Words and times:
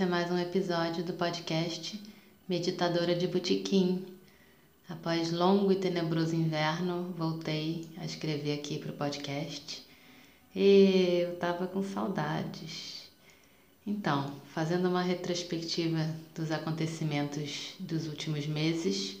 esse 0.00 0.06
é 0.06 0.10
mais 0.10 0.30
um 0.30 0.38
episódio 0.38 1.04
do 1.04 1.12
podcast 1.12 2.02
Meditadora 2.48 3.14
de 3.14 3.26
Botequim. 3.26 4.02
Após 4.88 5.30
longo 5.30 5.70
e 5.70 5.76
tenebroso 5.76 6.34
inverno, 6.34 7.14
voltei 7.18 7.86
a 7.98 8.06
escrever 8.06 8.54
aqui 8.54 8.78
para 8.78 8.92
o 8.92 8.94
podcast 8.94 9.86
e 10.56 11.20
eu 11.26 11.36
tava 11.36 11.66
com 11.66 11.82
saudades. 11.82 13.10
Então, 13.86 14.32
fazendo 14.54 14.88
uma 14.88 15.02
retrospectiva 15.02 16.08
dos 16.34 16.50
acontecimentos 16.50 17.74
dos 17.78 18.06
últimos 18.06 18.46
meses, 18.46 19.18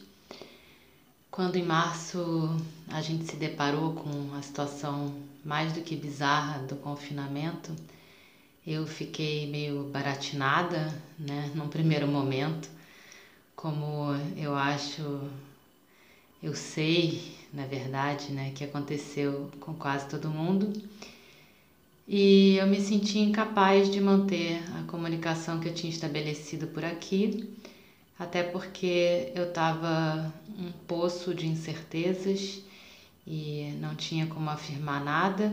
quando 1.30 1.56
em 1.56 1.62
março 1.62 2.56
a 2.88 3.02
gente 3.02 3.26
se 3.26 3.36
deparou 3.36 3.92
com 3.92 4.34
a 4.34 4.40
situação 4.40 5.14
mais 5.44 5.74
do 5.74 5.82
que 5.82 5.94
bizarra 5.94 6.60
do 6.60 6.76
confinamento, 6.76 7.70
eu 8.66 8.86
fiquei 8.86 9.46
meio 9.50 9.84
baratinada, 9.84 10.94
né, 11.18 11.50
num 11.54 11.68
primeiro 11.68 12.06
momento, 12.06 12.68
como 13.56 14.14
eu 14.36 14.54
acho, 14.54 15.20
eu 16.42 16.54
sei, 16.54 17.36
na 17.52 17.66
verdade, 17.66 18.32
né, 18.32 18.52
que 18.54 18.64
aconteceu 18.64 19.50
com 19.60 19.74
quase 19.74 20.08
todo 20.08 20.30
mundo. 20.30 20.72
E 22.06 22.56
eu 22.56 22.66
me 22.66 22.80
senti 22.80 23.18
incapaz 23.18 23.88
de 23.90 24.00
manter 24.00 24.62
a 24.78 24.82
comunicação 24.82 25.60
que 25.60 25.68
eu 25.68 25.74
tinha 25.74 25.92
estabelecido 25.92 26.66
por 26.66 26.84
aqui, 26.84 27.48
até 28.18 28.42
porque 28.42 29.32
eu 29.34 29.48
estava 29.48 30.32
um 30.58 30.72
poço 30.86 31.34
de 31.34 31.46
incertezas 31.46 32.62
e 33.26 33.74
não 33.80 33.94
tinha 33.94 34.26
como 34.26 34.50
afirmar 34.50 35.02
nada. 35.04 35.52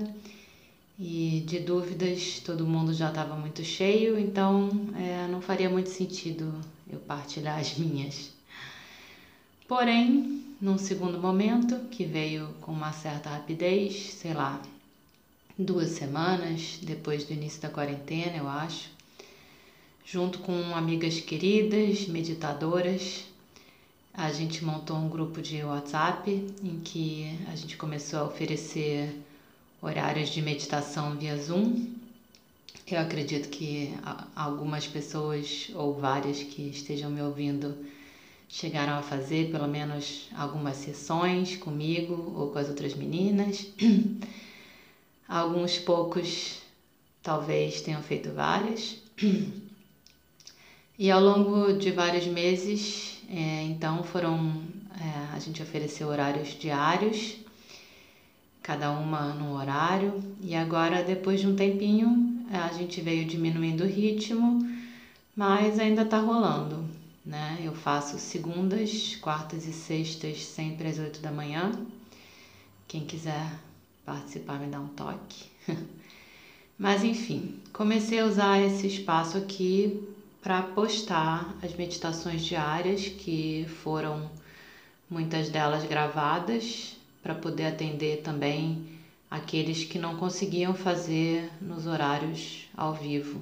E 0.99 1.43
de 1.45 1.59
dúvidas 1.59 2.41
todo 2.43 2.65
mundo 2.65 2.91
já 2.91 3.09
estava 3.09 3.35
muito 3.35 3.63
cheio, 3.63 4.17
então 4.17 4.69
é, 4.95 5.27
não 5.27 5.41
faria 5.41 5.69
muito 5.69 5.89
sentido 5.89 6.51
eu 6.91 6.99
partilhar 6.99 7.59
as 7.59 7.75
minhas. 7.77 8.31
Porém, 9.67 10.43
num 10.59 10.77
segundo 10.77 11.19
momento, 11.19 11.77
que 11.91 12.03
veio 12.03 12.47
com 12.61 12.71
uma 12.71 12.91
certa 12.93 13.29
rapidez, 13.29 14.13
sei 14.13 14.33
lá, 14.33 14.59
duas 15.57 15.89
semanas 15.91 16.79
depois 16.81 17.25
do 17.25 17.33
início 17.33 17.61
da 17.61 17.69
quarentena, 17.69 18.37
eu 18.37 18.47
acho, 18.47 18.89
junto 20.03 20.39
com 20.39 20.75
amigas 20.75 21.19
queridas, 21.19 22.07
meditadoras, 22.07 23.25
a 24.13 24.31
gente 24.31 24.65
montou 24.65 24.97
um 24.97 25.09
grupo 25.09 25.43
de 25.43 25.63
WhatsApp 25.63 26.31
em 26.63 26.80
que 26.80 27.37
a 27.47 27.55
gente 27.55 27.77
começou 27.77 28.21
a 28.21 28.23
oferecer 28.23 29.13
horários 29.82 30.30
de 30.30 30.42
meditação 30.42 31.15
via 31.15 31.38
Zoom. 31.38 31.88
Eu 32.89 32.99
acredito 32.99 33.49
que 33.49 33.93
algumas 34.36 34.88
pessoas 34.88 35.70
ou 35.76 35.93
várias 35.93 36.42
que 36.42 36.70
estejam 36.70 37.11
me 37.11 37.21
ouvindo 37.21 37.86
chegaram 38.48 38.93
a 38.93 39.02
fazer 39.02 39.52
pelo 39.52 39.67
menos 39.67 40.30
algumas 40.33 40.77
sessões 40.77 41.58
comigo 41.58 42.33
ou 42.36 42.49
com 42.52 42.60
as 42.60 42.70
outras 42.70 42.93
meninas. 42.95 43.67
Alguns 45.27 45.77
poucos 45.77 46.60
talvez 47.21 47.82
tenham 47.82 48.02
feito 48.02 48.32
várias. 48.32 48.95
E 50.98 51.11
ao 51.11 51.21
longo 51.21 51.73
de 51.73 51.92
vários 51.92 52.26
meses, 52.26 53.21
é, 53.30 53.64
então 53.64 54.04
foram 54.04 54.64
é, 54.99 55.36
a 55.36 55.39
gente 55.39 55.61
ofereceu 55.61 56.08
horários 56.08 56.58
diários 56.58 57.36
cada 58.67 58.92
uma 58.92 59.33
num 59.33 59.54
horário, 59.54 60.22
e 60.42 60.54
agora 60.54 61.02
depois 61.02 61.39
de 61.39 61.48
um 61.48 61.55
tempinho 61.55 62.44
a 62.52 62.67
gente 62.73 63.00
veio 63.00 63.23
diminuindo 63.23 63.86
o 63.86 63.88
ritmo, 63.88 64.60
mas 65.33 65.80
ainda 65.80 66.04
tá 66.04 66.20
rolando, 66.20 66.83
né? 67.26 67.61
Eu 67.64 67.73
faço 67.73 68.20
segundas, 68.20 69.16
quartas 69.22 69.66
e 69.66 69.72
sextas 69.72 70.44
sempre 70.44 70.89
às 70.89 71.00
oito 71.00 71.22
da 71.22 71.32
manhã. 71.32 71.72
Quem 72.89 73.05
quiser 73.05 73.50
participar 74.05 74.60
me 74.60 74.67
dá 74.67 74.82
um 74.82 74.89
toque. 74.89 75.45
mas 76.78 77.05
enfim, 77.05 77.55
comecei 77.72 78.20
a 78.20 78.26
usar 78.26 78.60
esse 78.60 78.86
espaço 78.86 79.38
aqui 79.38 80.05
para 80.42 80.61
postar 80.61 81.55
as 81.61 81.73
meditações 81.73 82.44
diárias 82.44 83.08
que 83.08 83.66
foram 83.82 84.30
muitas 85.10 85.48
delas 85.48 85.86
gravadas 85.86 86.96
para 87.22 87.36
poder 87.36 87.66
atender 87.66 88.22
também 88.22 88.98
aqueles 89.30 89.83
que 89.83 90.00
não 90.00 90.16
conseguiam 90.16 90.73
fazer 90.73 91.52
nos 91.61 91.86
horários 91.86 92.67
ao 92.76 92.94
vivo. 92.94 93.42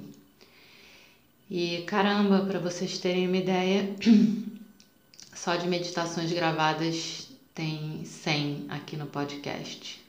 E 1.50 1.82
caramba, 1.86 2.44
para 2.44 2.58
vocês 2.58 2.98
terem 2.98 3.28
uma 3.28 3.36
ideia, 3.36 3.94
só 5.32 5.54
de 5.54 5.68
meditações 5.68 6.32
gravadas 6.32 7.28
tem 7.54 8.04
100 8.04 8.66
aqui 8.68 8.96
no 8.96 9.06
podcast. 9.06 10.04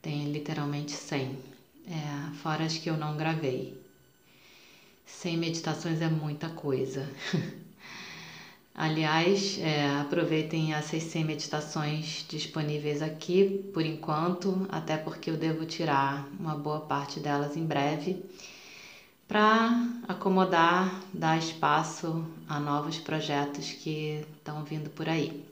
Tem 0.00 0.32
literalmente 0.32 0.92
100, 0.92 1.38
é, 1.86 2.34
fora 2.42 2.64
as 2.64 2.78
que 2.78 2.88
eu 2.88 2.96
não 2.96 3.16
gravei. 3.16 3.76
100 5.06 5.36
meditações 5.36 6.00
é 6.00 6.08
muita 6.08 6.48
coisa. 6.48 7.08
Aliás, 8.80 9.58
é, 9.58 9.90
aproveitem 9.98 10.72
as 10.72 10.84
100 10.84 11.24
meditações 11.24 12.24
disponíveis 12.28 13.02
aqui 13.02 13.68
por 13.74 13.84
enquanto, 13.84 14.68
até 14.68 14.96
porque 14.96 15.28
eu 15.28 15.36
devo 15.36 15.66
tirar 15.66 16.24
uma 16.38 16.54
boa 16.54 16.78
parte 16.78 17.18
delas 17.18 17.56
em 17.56 17.64
breve, 17.64 18.24
para 19.26 19.84
acomodar, 20.06 21.02
dar 21.12 21.36
espaço 21.36 22.24
a 22.48 22.60
novos 22.60 23.00
projetos 23.00 23.72
que 23.72 24.22
estão 24.36 24.62
vindo 24.62 24.88
por 24.90 25.08
aí. 25.08 25.44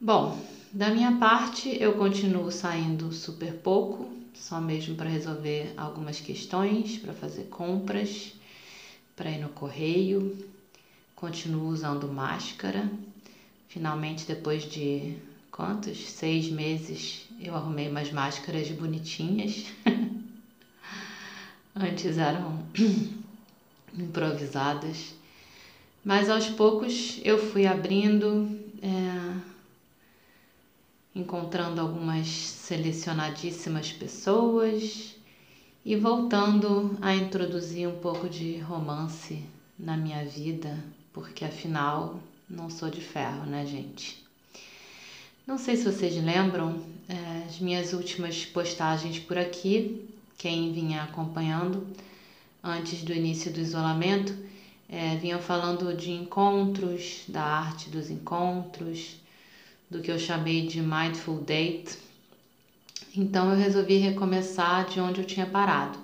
Bom, 0.00 0.36
da 0.72 0.90
minha 0.90 1.12
parte, 1.18 1.80
eu 1.80 1.92
continuo 1.92 2.50
saindo 2.50 3.12
super 3.12 3.54
pouco, 3.54 4.10
só 4.34 4.60
mesmo 4.60 4.96
para 4.96 5.08
resolver 5.08 5.72
algumas 5.76 6.18
questões, 6.18 6.98
para 6.98 7.12
fazer 7.12 7.44
compras, 7.44 8.34
para 9.14 9.30
ir 9.30 9.38
no 9.38 9.50
correio 9.50 10.51
continuo 11.22 11.68
usando 11.68 12.08
máscara. 12.08 12.90
Finalmente, 13.68 14.26
depois 14.26 14.64
de 14.64 15.16
quantos? 15.52 16.10
Seis 16.10 16.50
meses, 16.50 17.28
eu 17.38 17.54
arrumei 17.54 17.88
umas 17.88 18.10
máscaras 18.10 18.68
bonitinhas. 18.72 19.66
Antes 21.76 22.18
eram 22.18 22.66
improvisadas. 23.96 25.14
Mas 26.04 26.28
aos 26.28 26.48
poucos 26.48 27.20
eu 27.22 27.38
fui 27.38 27.68
abrindo, 27.68 28.58
é, 28.82 29.36
encontrando 31.14 31.80
algumas 31.80 32.26
selecionadíssimas 32.26 33.92
pessoas 33.92 35.14
e 35.84 35.94
voltando 35.94 36.98
a 37.00 37.14
introduzir 37.14 37.88
um 37.88 38.00
pouco 38.00 38.28
de 38.28 38.58
romance 38.58 39.44
na 39.78 39.96
minha 39.96 40.24
vida 40.24 40.76
porque 41.12 41.44
afinal 41.44 42.20
não 42.48 42.70
sou 42.70 42.90
de 42.90 43.00
ferro, 43.00 43.46
né, 43.46 43.66
gente? 43.66 44.22
Não 45.46 45.58
sei 45.58 45.76
se 45.76 45.84
vocês 45.84 46.14
lembram 46.22 46.82
é, 47.08 47.46
as 47.48 47.58
minhas 47.58 47.92
últimas 47.92 48.44
postagens 48.44 49.18
por 49.18 49.36
aqui, 49.36 50.08
quem 50.38 50.72
vinha 50.72 51.02
acompanhando 51.02 51.86
antes 52.62 53.02
do 53.02 53.12
início 53.12 53.52
do 53.52 53.58
isolamento, 53.58 54.34
é, 54.88 55.16
vinham 55.16 55.40
falando 55.40 55.96
de 55.96 56.12
encontros, 56.12 57.22
da 57.26 57.42
arte 57.42 57.90
dos 57.90 58.10
encontros, 58.10 59.16
do 59.90 60.00
que 60.00 60.10
eu 60.10 60.18
chamei 60.18 60.66
de 60.66 60.80
Mindful 60.80 61.40
Date. 61.40 61.98
Então 63.16 63.50
eu 63.50 63.56
resolvi 63.56 63.96
recomeçar 63.96 64.86
de 64.86 65.00
onde 65.00 65.20
eu 65.20 65.26
tinha 65.26 65.46
parado. 65.46 65.98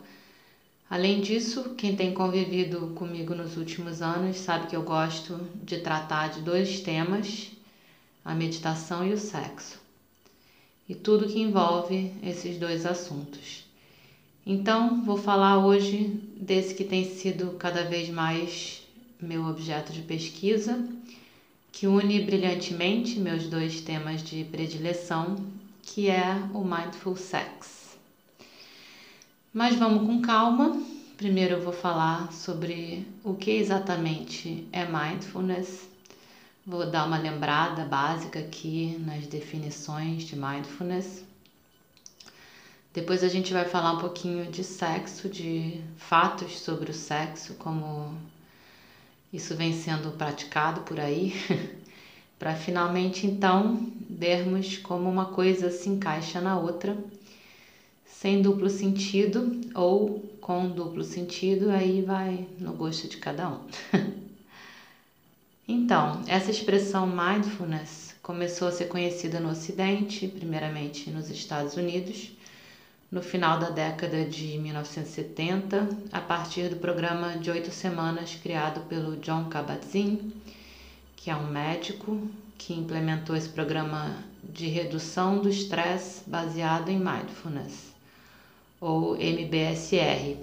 Além 0.90 1.20
disso, 1.20 1.74
quem 1.76 1.94
tem 1.94 2.14
convivido 2.14 2.94
comigo 2.94 3.34
nos 3.34 3.58
últimos 3.58 4.00
anos 4.00 4.38
sabe 4.38 4.68
que 4.68 4.74
eu 4.74 4.82
gosto 4.82 5.38
de 5.62 5.78
tratar 5.80 6.28
de 6.28 6.40
dois 6.40 6.80
temas: 6.80 7.50
a 8.24 8.34
meditação 8.34 9.06
e 9.06 9.12
o 9.12 9.18
sexo, 9.18 9.78
e 10.88 10.94
tudo 10.94 11.28
que 11.28 11.40
envolve 11.40 12.14
esses 12.22 12.56
dois 12.56 12.86
assuntos. 12.86 13.66
Então, 14.46 15.04
vou 15.04 15.18
falar 15.18 15.58
hoje 15.58 16.22
desse 16.34 16.74
que 16.74 16.84
tem 16.84 17.04
sido 17.04 17.52
cada 17.58 17.84
vez 17.84 18.08
mais 18.08 18.80
meu 19.20 19.44
objeto 19.44 19.92
de 19.92 20.00
pesquisa, 20.00 20.88
que 21.70 21.86
une 21.86 22.18
brilhantemente 22.20 23.20
meus 23.20 23.46
dois 23.46 23.82
temas 23.82 24.22
de 24.22 24.42
predileção, 24.44 25.36
que 25.82 26.08
é 26.08 26.34
o 26.54 26.64
mindful 26.64 27.14
sex. 27.14 27.77
Mas 29.52 29.76
vamos 29.76 30.06
com 30.06 30.20
calma. 30.20 30.78
Primeiro 31.16 31.54
eu 31.54 31.62
vou 31.62 31.72
falar 31.72 32.30
sobre 32.32 33.08
o 33.24 33.34
que 33.34 33.50
exatamente 33.50 34.68
é 34.70 34.84
mindfulness. 34.84 35.88
Vou 36.66 36.90
dar 36.90 37.06
uma 37.06 37.16
lembrada 37.16 37.82
básica 37.86 38.40
aqui 38.40 38.98
nas 39.00 39.26
definições 39.26 40.24
de 40.24 40.36
mindfulness. 40.36 41.24
Depois 42.92 43.24
a 43.24 43.28
gente 43.28 43.50
vai 43.54 43.64
falar 43.64 43.92
um 43.92 43.98
pouquinho 43.98 44.50
de 44.50 44.62
sexo, 44.62 45.30
de 45.30 45.80
fatos 45.96 46.60
sobre 46.60 46.90
o 46.90 46.94
sexo, 46.94 47.54
como 47.54 48.18
isso 49.32 49.56
vem 49.56 49.72
sendo 49.72 50.12
praticado 50.12 50.82
por 50.82 51.00
aí, 51.00 51.32
para 52.38 52.54
finalmente 52.54 53.26
então 53.26 53.90
vermos 54.10 54.76
como 54.76 55.08
uma 55.08 55.26
coisa 55.26 55.70
se 55.70 55.88
encaixa 55.88 56.38
na 56.38 56.58
outra, 56.58 56.98
sem 58.20 58.42
duplo 58.42 58.68
sentido 58.68 59.60
ou 59.76 60.18
com 60.40 60.68
duplo 60.68 61.04
sentido, 61.04 61.70
aí 61.70 62.02
vai 62.02 62.48
no 62.58 62.72
gosto 62.72 63.06
de 63.06 63.16
cada 63.18 63.48
um. 63.48 63.60
então, 65.68 66.22
essa 66.26 66.50
expressão 66.50 67.06
mindfulness 67.06 68.16
começou 68.20 68.66
a 68.66 68.72
ser 68.72 68.86
conhecida 68.86 69.38
no 69.38 69.50
Ocidente, 69.50 70.26
primeiramente 70.26 71.10
nos 71.10 71.30
Estados 71.30 71.76
Unidos 71.76 72.32
no 73.08 73.22
final 73.22 73.60
da 73.60 73.70
década 73.70 74.24
de 74.24 74.58
1970, 74.58 75.88
a 76.10 76.20
partir 76.20 76.70
do 76.70 76.76
programa 76.76 77.38
de 77.38 77.52
oito 77.52 77.70
semanas 77.70 78.34
criado 78.34 78.80
pelo 78.88 79.16
John 79.18 79.48
Kabat-Zinn, 79.48 80.32
que 81.14 81.30
é 81.30 81.36
um 81.36 81.46
médico 81.46 82.20
que 82.58 82.74
implementou 82.74 83.36
esse 83.36 83.48
programa 83.48 84.24
de 84.42 84.66
redução 84.66 85.38
do 85.38 85.48
estresse 85.48 86.28
baseado 86.28 86.88
em 86.88 86.98
mindfulness, 86.98 87.87
ou 88.80 89.16
MBSR, 89.16 90.36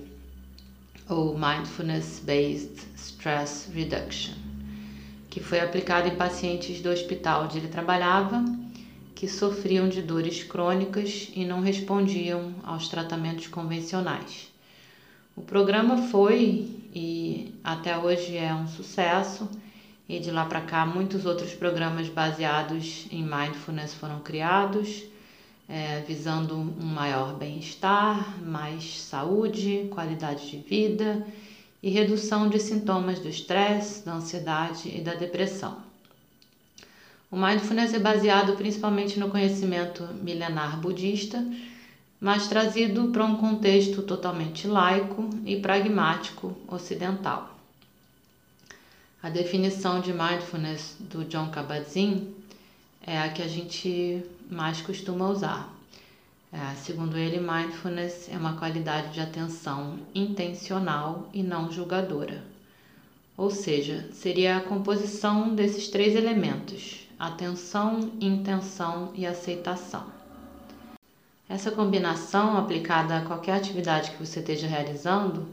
ou 1.09 1.37
Mindfulness 1.37 2.21
Based 2.25 2.87
Stress 2.95 3.71
Reduction, 3.71 4.33
que 5.29 5.39
foi 5.39 5.59
aplicado 5.59 6.07
em 6.07 6.15
pacientes 6.15 6.81
do 6.81 6.89
hospital 6.89 7.45
onde 7.45 7.57
ele 7.57 7.67
trabalhava 7.67 8.43
que 9.15 9.27
sofriam 9.27 9.87
de 9.87 10.01
dores 10.01 10.43
crônicas 10.43 11.31
e 11.33 11.45
não 11.45 11.61
respondiam 11.61 12.53
aos 12.63 12.89
tratamentos 12.89 13.47
convencionais. 13.47 14.51
O 15.35 15.41
programa 15.41 16.09
foi 16.09 16.67
e 16.93 17.53
até 17.63 17.97
hoje 17.97 18.37
é 18.37 18.53
um 18.53 18.67
sucesso, 18.67 19.49
e 20.07 20.19
de 20.19 20.31
lá 20.31 20.45
para 20.45 20.61
cá 20.61 20.85
muitos 20.85 21.25
outros 21.25 21.53
programas 21.53 22.07
baseados 22.09 23.07
em 23.11 23.23
mindfulness 23.23 23.93
foram 23.93 24.19
criados, 24.19 25.03
é, 25.67 26.01
visando 26.01 26.55
um 26.55 26.85
maior 26.85 27.35
bem-estar, 27.35 28.41
mais 28.43 28.99
saúde, 29.01 29.87
qualidade 29.91 30.49
de 30.49 30.57
vida 30.57 31.25
e 31.81 31.89
redução 31.89 32.47
de 32.47 32.59
sintomas 32.59 33.19
do 33.19 33.27
estresse, 33.27 34.05
da 34.05 34.13
ansiedade 34.13 34.89
e 34.89 35.01
da 35.01 35.13
depressão. 35.13 35.77
O 37.31 37.37
mindfulness 37.37 37.93
é 37.93 37.99
baseado 37.99 38.55
principalmente 38.55 39.19
no 39.19 39.29
conhecimento 39.29 40.03
milenar 40.21 40.79
budista, 40.79 41.45
mas 42.19 42.47
trazido 42.47 43.09
para 43.09 43.25
um 43.25 43.35
contexto 43.35 44.01
totalmente 44.03 44.67
laico 44.67 45.29
e 45.45 45.57
pragmático 45.57 46.55
ocidental. 46.67 47.55
A 49.21 49.29
definição 49.29 49.99
de 49.99 50.13
mindfulness 50.13 50.95
do 50.99 51.25
John 51.25 51.49
Kabat-Zinn 51.49 52.27
é 53.05 53.19
a 53.19 53.29
que 53.29 53.41
a 53.41 53.47
gente 53.47 54.23
mais 54.49 54.81
costuma 54.81 55.29
usar. 55.29 55.73
É, 56.51 56.73
segundo 56.75 57.17
ele, 57.17 57.39
mindfulness 57.39 58.29
é 58.29 58.37
uma 58.37 58.55
qualidade 58.57 59.13
de 59.13 59.19
atenção 59.19 59.99
intencional 60.13 61.29
e 61.33 61.43
não 61.43 61.71
julgadora. 61.71 62.43
Ou 63.37 63.51
seja, 63.51 64.09
seria 64.13 64.57
a 64.57 64.61
composição 64.61 65.53
desses 65.53 65.89
três 65.89 66.15
elementos: 66.15 67.09
atenção, 67.19 68.11
intenção 68.21 69.11
e 69.15 69.25
aceitação. 69.25 70.05
Essa 71.47 71.71
combinação 71.71 72.57
aplicada 72.57 73.17
a 73.17 73.25
qualquer 73.25 73.57
atividade 73.57 74.11
que 74.11 74.25
você 74.25 74.39
esteja 74.39 74.67
realizando 74.67 75.47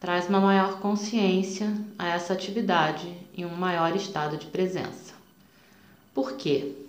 traz 0.00 0.28
uma 0.28 0.40
maior 0.40 0.80
consciência 0.80 1.72
a 1.98 2.08
essa 2.08 2.32
atividade 2.32 3.10
e 3.34 3.44
um 3.44 3.54
maior 3.54 3.94
estado 3.94 4.36
de 4.36 4.46
presença. 4.46 5.14
Por 6.12 6.36
quê? 6.36 6.83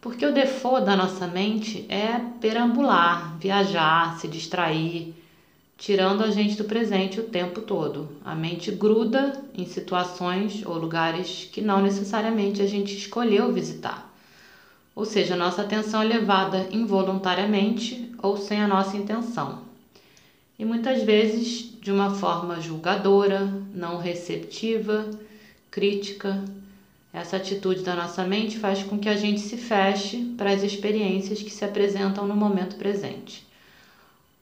Porque 0.00 0.24
o 0.24 0.32
default 0.32 0.86
da 0.86 0.96
nossa 0.96 1.26
mente 1.26 1.84
é 1.88 2.20
perambular, 2.40 3.36
viajar, 3.38 4.18
se 4.18 4.28
distrair, 4.28 5.14
tirando 5.76 6.22
a 6.22 6.30
gente 6.30 6.56
do 6.56 6.64
presente 6.64 7.18
o 7.20 7.24
tempo 7.24 7.62
todo. 7.62 8.08
A 8.24 8.34
mente 8.34 8.70
gruda 8.70 9.32
em 9.56 9.66
situações 9.66 10.64
ou 10.64 10.78
lugares 10.78 11.48
que 11.50 11.60
não 11.60 11.82
necessariamente 11.82 12.62
a 12.62 12.66
gente 12.66 12.96
escolheu 12.96 13.52
visitar. 13.52 14.08
Ou 14.94 15.04
seja, 15.04 15.36
nossa 15.36 15.62
atenção 15.62 16.02
é 16.02 16.04
levada 16.04 16.68
involuntariamente 16.72 18.12
ou 18.20 18.36
sem 18.36 18.60
a 18.60 18.66
nossa 18.66 18.96
intenção. 18.96 19.62
E 20.58 20.64
muitas 20.64 21.02
vezes 21.02 21.72
de 21.80 21.92
uma 21.92 22.10
forma 22.10 22.60
julgadora, 22.60 23.46
não 23.72 23.98
receptiva, 23.98 25.08
crítica. 25.70 26.44
Essa 27.18 27.36
atitude 27.36 27.82
da 27.82 27.96
nossa 27.96 28.24
mente 28.24 28.58
faz 28.58 28.82
com 28.82 28.98
que 28.98 29.08
a 29.08 29.16
gente 29.16 29.40
se 29.40 29.56
feche 29.56 30.34
para 30.36 30.50
as 30.50 30.62
experiências 30.62 31.42
que 31.42 31.50
se 31.50 31.64
apresentam 31.64 32.26
no 32.26 32.36
momento 32.36 32.76
presente 32.76 33.48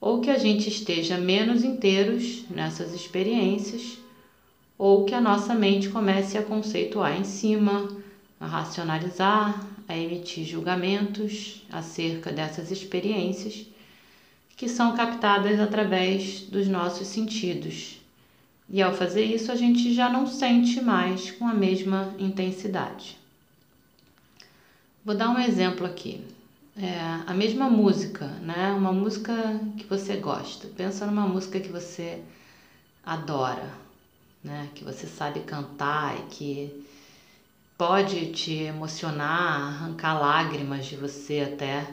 ou 0.00 0.20
que 0.20 0.30
a 0.30 0.38
gente 0.38 0.68
esteja 0.68 1.18
menos 1.18 1.64
inteiros 1.64 2.44
nessas 2.48 2.94
experiências, 2.94 3.98
ou 4.78 5.04
que 5.04 5.14
a 5.14 5.20
nossa 5.20 5.54
mente 5.54 5.88
comece 5.88 6.36
a 6.36 6.42
conceituar 6.42 7.18
em 7.18 7.24
cima, 7.24 7.88
a 8.38 8.46
racionalizar, 8.46 9.66
a 9.88 9.96
emitir 9.96 10.44
julgamentos 10.44 11.64
acerca 11.72 12.30
dessas 12.30 12.70
experiências 12.70 13.66
que 14.56 14.68
são 14.68 14.94
captadas 14.94 15.60
através 15.60 16.42
dos 16.42 16.66
nossos 16.68 17.08
sentidos. 17.08 18.00
E 18.68 18.82
ao 18.82 18.92
fazer 18.92 19.24
isso, 19.24 19.52
a 19.52 19.56
gente 19.56 19.94
já 19.94 20.08
não 20.08 20.26
sente 20.26 20.80
mais 20.80 21.30
com 21.30 21.46
a 21.46 21.54
mesma 21.54 22.14
intensidade. 22.18 23.16
Vou 25.04 25.14
dar 25.14 25.30
um 25.30 25.38
exemplo 25.38 25.86
aqui 25.86 26.24
é, 26.78 27.22
a 27.26 27.32
mesma 27.32 27.70
música, 27.70 28.26
né? 28.42 28.70
Uma 28.76 28.92
música 28.92 29.58
que 29.78 29.86
você 29.86 30.16
gosta. 30.16 30.68
Pensa 30.68 31.06
numa 31.06 31.26
música 31.26 31.58
que 31.58 31.70
você 31.70 32.20
adora, 33.04 33.70
né? 34.44 34.68
Que 34.74 34.84
você 34.84 35.06
sabe 35.06 35.40
cantar 35.40 36.18
e 36.18 36.22
que 36.24 36.86
pode 37.78 38.26
te 38.32 38.52
emocionar, 38.52 39.62
arrancar 39.62 40.20
lágrimas 40.20 40.84
de 40.84 40.96
você 40.96 41.50
até 41.52 41.86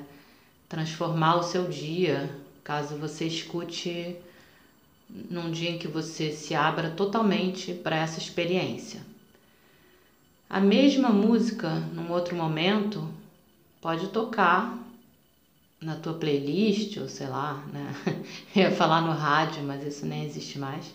transformar 0.67 1.35
o 1.35 1.43
seu 1.43 1.69
dia, 1.69 2.29
caso 2.63 2.97
você 2.97 3.25
escute 3.25 4.17
num 5.29 5.51
dia 5.51 5.69
em 5.69 5.77
que 5.77 5.87
você 5.87 6.31
se 6.31 6.55
abra 6.55 6.89
totalmente 6.89 7.73
para 7.73 7.97
essa 7.97 8.17
experiência. 8.17 9.01
A 10.49 10.59
mesma 10.59 11.09
música, 11.09 11.69
num 11.69 12.11
outro 12.11 12.35
momento, 12.35 13.07
pode 13.79 14.09
tocar 14.09 14.79
na 15.79 15.95
tua 15.95 16.13
playlist, 16.13 16.97
ou 16.97 17.07
sei 17.07 17.27
lá, 17.27 17.63
né? 17.71 17.93
Eu 18.55 18.63
ia 18.63 18.71
falar 18.71 19.01
no 19.01 19.11
rádio, 19.11 19.63
mas 19.63 19.83
isso 19.83 20.05
nem 20.05 20.23
existe 20.23 20.57
mais. 20.57 20.93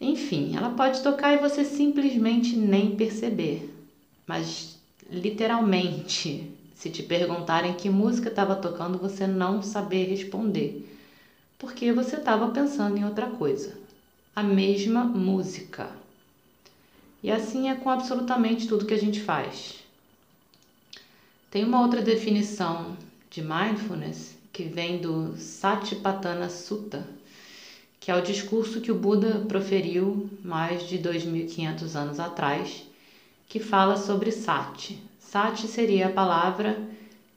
Enfim, 0.00 0.56
ela 0.56 0.70
pode 0.70 1.00
tocar 1.02 1.32
e 1.32 1.38
você 1.38 1.64
simplesmente 1.64 2.56
nem 2.56 2.96
perceber. 2.96 3.72
Mas 4.26 4.78
literalmente, 5.10 6.50
se 6.74 6.90
te 6.90 7.02
perguntarem 7.02 7.74
que 7.74 7.88
música 7.88 8.28
estava 8.28 8.56
tocando, 8.56 8.98
você 8.98 9.26
não 9.26 9.62
saber 9.62 10.04
responder, 10.06 10.88
porque 11.62 11.92
você 11.92 12.16
estava 12.16 12.50
pensando 12.50 12.98
em 12.98 13.04
outra 13.04 13.28
coisa. 13.28 13.78
A 14.34 14.42
mesma 14.42 15.04
música. 15.04 15.88
E 17.22 17.30
assim 17.30 17.70
é 17.70 17.76
com 17.76 17.88
absolutamente 17.88 18.66
tudo 18.66 18.84
que 18.84 18.92
a 18.92 18.98
gente 18.98 19.20
faz. 19.20 19.76
Tem 21.52 21.64
uma 21.64 21.80
outra 21.80 22.02
definição 22.02 22.96
de 23.30 23.42
mindfulness 23.42 24.36
que 24.52 24.64
vem 24.64 25.00
do 25.00 25.36
Satipatthana 25.36 26.50
Sutta, 26.50 27.06
que 28.00 28.10
é 28.10 28.16
o 28.16 28.22
discurso 28.22 28.80
que 28.80 28.90
o 28.90 28.98
Buda 28.98 29.44
proferiu 29.46 30.28
mais 30.42 30.88
de 30.88 30.98
2500 30.98 31.94
anos 31.94 32.18
atrás, 32.18 32.82
que 33.48 33.60
fala 33.60 33.96
sobre 33.96 34.32
sati. 34.32 35.00
Sati 35.20 35.68
seria 35.68 36.08
a 36.08 36.12
palavra 36.12 36.76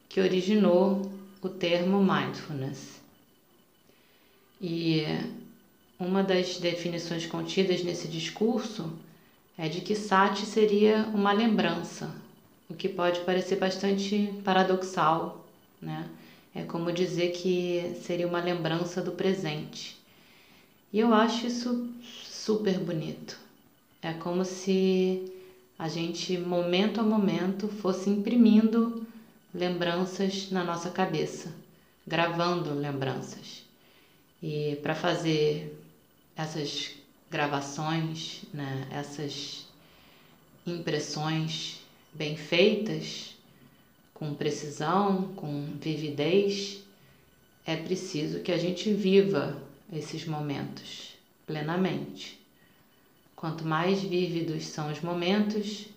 que 0.09 0.19
originou 0.19 1.11
o 1.43 1.47
termo 1.47 1.99
mindfulness. 1.99 3.04
E 4.59 5.03
uma 5.99 6.23
das 6.23 6.57
definições 6.57 7.25
contidas 7.25 7.83
nesse 7.83 8.07
discurso 8.07 8.93
é 9.57 9.67
de 9.67 9.81
que 9.81 9.95
sati 9.95 10.45
seria 10.45 11.09
uma 11.13 11.31
lembrança, 11.31 12.13
o 12.69 12.73
que 12.73 12.89
pode 12.89 13.21
parecer 13.21 13.57
bastante 13.57 14.33
paradoxal, 14.43 15.45
né? 15.81 16.09
É 16.53 16.63
como 16.63 16.91
dizer 16.91 17.31
que 17.31 17.95
seria 18.01 18.27
uma 18.27 18.39
lembrança 18.39 19.01
do 19.01 19.11
presente. 19.11 19.97
E 20.91 20.99
eu 20.99 21.13
acho 21.13 21.47
isso 21.47 21.89
super 22.01 22.79
bonito. 22.79 23.37
É 24.01 24.13
como 24.13 24.45
se 24.45 25.33
a 25.77 25.89
gente, 25.89 26.37
momento 26.37 27.01
a 27.01 27.03
momento, 27.03 27.67
fosse 27.67 28.09
imprimindo 28.09 29.05
lembranças 29.53 30.49
na 30.49 30.63
nossa 30.63 30.89
cabeça, 30.89 31.53
gravando 32.07 32.73
lembranças. 32.73 33.64
E 34.47 34.75
para 34.75 34.93
fazer 34.93 35.75
essas 36.35 36.91
gravações, 37.31 38.43
né, 38.53 38.87
essas 38.91 39.65
impressões 40.67 41.79
bem 42.13 42.37
feitas, 42.37 43.35
com 44.13 44.35
precisão, 44.35 45.33
com 45.35 45.65
vividez, 45.81 46.83
é 47.65 47.75
preciso 47.75 48.41
que 48.41 48.51
a 48.51 48.57
gente 48.59 48.93
viva 48.93 49.59
esses 49.91 50.27
momentos 50.27 51.15
plenamente. 51.47 52.39
Quanto 53.35 53.65
mais 53.65 53.99
vívidos 54.03 54.67
são 54.67 54.91
os 54.91 55.01
momentos, 55.01 55.87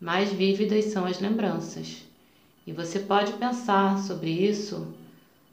mais 0.00 0.32
vívidas 0.32 0.84
são 0.84 1.06
as 1.06 1.18
lembranças. 1.18 2.04
E 2.64 2.70
você 2.70 3.00
pode 3.00 3.32
pensar 3.32 3.98
sobre 3.98 4.30
isso, 4.30 4.94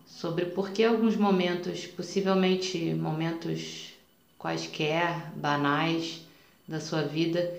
sobre 0.07 0.45
por 0.45 0.71
que 0.71 0.83
alguns 0.83 1.15
momentos, 1.15 1.85
possivelmente 1.85 2.95
momentos 2.95 3.93
quaisquer, 4.37 5.31
banais 5.35 6.21
da 6.67 6.79
sua 6.79 7.03
vida, 7.03 7.53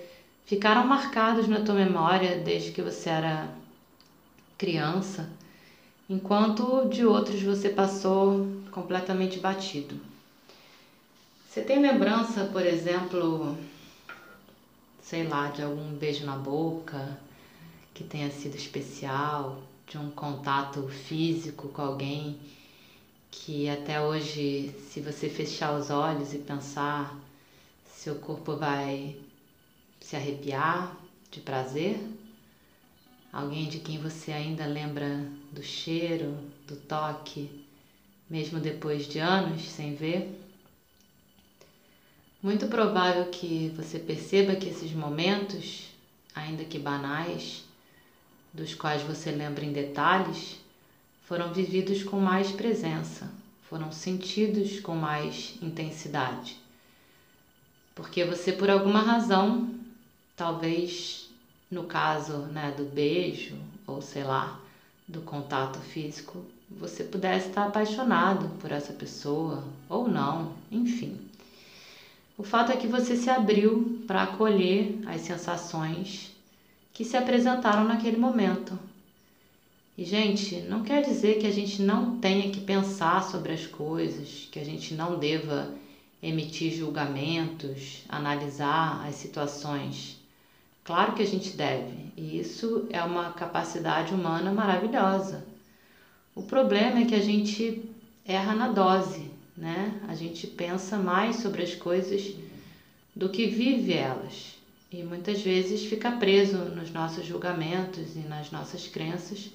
ficaram 0.47 0.85
marcados 0.87 1.47
na 1.47 1.61
tua 1.61 1.75
memória 1.75 2.39
desde 2.39 2.73
que 2.73 2.83
você 2.83 3.11
era 3.11 3.49
criança, 4.57 5.29
enquanto 6.09 6.89
de 6.89 7.05
outros 7.05 7.43
você 7.43 7.69
passou 7.69 8.49
completamente 8.73 9.39
batido. 9.39 10.01
Você 11.49 11.61
tem 11.61 11.81
lembrança, 11.81 12.45
por 12.47 12.65
exemplo, 12.65 13.57
sei 15.03 15.25
lá, 15.25 15.49
de 15.49 15.63
algum 15.63 15.93
beijo 15.93 16.25
na 16.25 16.37
boca 16.37 17.19
que 17.93 18.05
tenha 18.05 18.31
sido 18.31 18.57
especial, 18.57 19.63
de 19.89 19.97
um 19.97 20.11
contato 20.11 20.87
físico 20.89 21.69
com 21.69 21.81
alguém 21.81 22.39
que 23.31 23.69
até 23.69 24.01
hoje, 24.01 24.75
se 24.91 25.01
você 25.01 25.29
fechar 25.31 25.79
os 25.79 25.91
olhos 25.91 26.35
e 26.35 26.39
pensar, 26.39 27.19
seu 27.87 28.17
corpo 28.17 28.57
vai 28.57 29.17
se 30.01 30.15
arrepiar 30.15 30.95
de 31.31 31.41
prazer? 31.41 31.99
Alguém 33.33 33.69
de 33.69 33.79
quem 33.79 33.99
você 33.99 34.33
ainda 34.33 34.67
lembra 34.67 35.27
do 35.53 35.63
cheiro, 35.63 36.37
do 36.67 36.77
toque, 36.77 37.65
mesmo 38.29 38.61
depois 38.61 39.07
de 39.07 39.19
anos 39.19 39.69
sem 39.69 39.95
ver? 39.95 40.39
Muito 42.43 42.67
provável 42.69 43.27
que 43.27 43.73
você 43.77 43.99
perceba 43.99 44.55
que 44.55 44.69
esses 44.69 44.93
momentos, 44.93 45.89
ainda 46.35 46.65
que 46.65 46.79
banais, 46.79 47.68
dos 48.53 48.75
quais 48.75 49.03
você 49.03 49.31
lembra 49.31 49.65
em 49.65 49.73
detalhes, 49.73 50.59
foram 51.25 51.53
vividos 51.53 52.03
com 52.03 52.19
mais 52.19 52.51
presença, 52.51 53.31
foram 53.69 53.93
sentidos 53.93 54.81
com 54.81 54.95
mais 54.95 55.55
intensidade. 55.61 56.57
Porque 57.95 58.25
você, 58.25 58.53
por 58.53 58.71
alguma 58.71 59.01
razão, 59.01 59.75
talvez 60.37 61.29
no 61.71 61.85
caso 61.85 62.39
né, 62.47 62.73
do 62.77 62.85
beijo, 62.85 63.57
ou 63.87 64.01
sei 64.01 64.25
lá, 64.25 64.59
do 65.07 65.21
contato 65.21 65.79
físico, 65.81 66.45
você 66.71 67.03
pudesse 67.05 67.49
estar 67.49 67.67
apaixonado 67.67 68.49
por 68.61 68.73
essa 68.73 68.93
pessoa, 68.93 69.65
ou 69.89 70.09
não, 70.09 70.53
enfim. 70.71 71.19
O 72.37 72.43
fato 72.43 72.73
é 72.73 72.77
que 72.77 72.87
você 72.87 73.17
se 73.17 73.29
abriu 73.29 74.03
para 74.07 74.23
acolher 74.23 74.99
as 75.07 75.23
sensações 75.23 76.31
que 76.93 77.05
se 77.05 77.17
apresentaram 77.17 77.85
naquele 77.85 78.17
momento. 78.17 78.79
E, 79.97 80.05
gente, 80.05 80.61
não 80.63 80.83
quer 80.83 81.03
dizer 81.03 81.39
que 81.39 81.47
a 81.47 81.53
gente 81.53 81.83
não 81.83 82.19
tenha 82.19 82.51
que 82.51 82.61
pensar 82.61 83.23
sobre 83.25 83.53
as 83.53 83.67
coisas, 83.67 84.49
que 84.51 84.59
a 84.59 84.65
gente 84.65 84.95
não 84.95 85.19
deva 85.19 85.75
emitir 86.23 86.73
julgamentos, 86.73 88.05
analisar 88.09 89.05
as 89.07 89.17
situações. 89.17 90.17
Claro 90.85 91.15
que 91.15 91.23
a 91.23 91.27
gente 91.27 91.57
deve, 91.57 92.13
e 92.17 92.39
isso 92.39 92.87
é 92.91 93.03
uma 93.03 93.33
capacidade 93.33 94.15
humana 94.15 94.53
maravilhosa. 94.53 95.45
O 96.35 96.43
problema 96.43 97.01
é 97.01 97.05
que 97.05 97.15
a 97.15 97.21
gente 97.21 97.83
erra 98.25 98.55
na 98.55 98.69
dose, 98.69 99.31
né? 99.57 100.01
A 100.07 100.15
gente 100.15 100.47
pensa 100.47 100.97
mais 100.97 101.37
sobre 101.37 101.63
as 101.63 101.75
coisas 101.75 102.35
do 103.15 103.29
que 103.29 103.47
vive 103.49 103.93
elas. 103.93 104.58
E 104.91 105.03
muitas 105.03 105.43
vezes 105.43 105.85
fica 105.85 106.13
preso 106.13 106.57
nos 106.57 106.91
nossos 106.91 107.27
julgamentos 107.27 108.17
e 108.17 108.21
nas 108.21 108.51
nossas 108.51 108.87
crenças, 108.87 109.51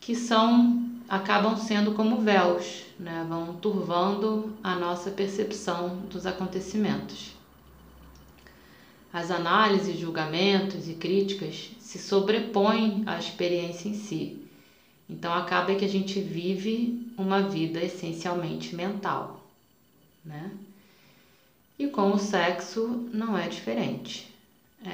que 0.00 0.14
são 0.14 0.90
acabam 1.08 1.56
sendo 1.56 1.92
como 1.92 2.22
véus, 2.22 2.84
né? 2.98 3.26
Vão 3.28 3.54
turvando 3.56 4.56
a 4.62 4.74
nossa 4.74 5.10
percepção 5.10 5.98
dos 6.10 6.24
acontecimentos. 6.24 7.32
As 9.12 9.30
análises, 9.30 9.98
julgamentos 9.98 10.88
e 10.88 10.94
críticas 10.94 11.70
se 11.78 11.98
sobrepõem 11.98 13.02
à 13.04 13.18
experiência 13.18 13.90
em 13.90 13.94
si. 13.94 14.48
Então 15.08 15.34
acaba 15.34 15.74
que 15.74 15.84
a 15.84 15.88
gente 15.88 16.18
vive 16.18 17.12
uma 17.18 17.42
vida 17.42 17.78
essencialmente 17.82 18.74
mental, 18.74 19.46
né? 20.24 20.50
E 21.78 21.86
com 21.88 22.12
o 22.12 22.18
sexo 22.18 23.08
não 23.12 23.36
é 23.36 23.48
diferente. 23.48 24.32
É, 24.84 24.90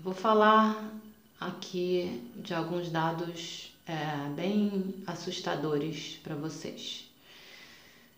vou 0.00 0.14
falar 0.14 0.92
aqui 1.40 2.22
de 2.36 2.54
alguns 2.54 2.90
dados 2.90 3.74
é, 3.86 4.28
bem 4.34 4.94
assustadores 5.06 6.18
para 6.22 6.34
vocês. 6.34 7.10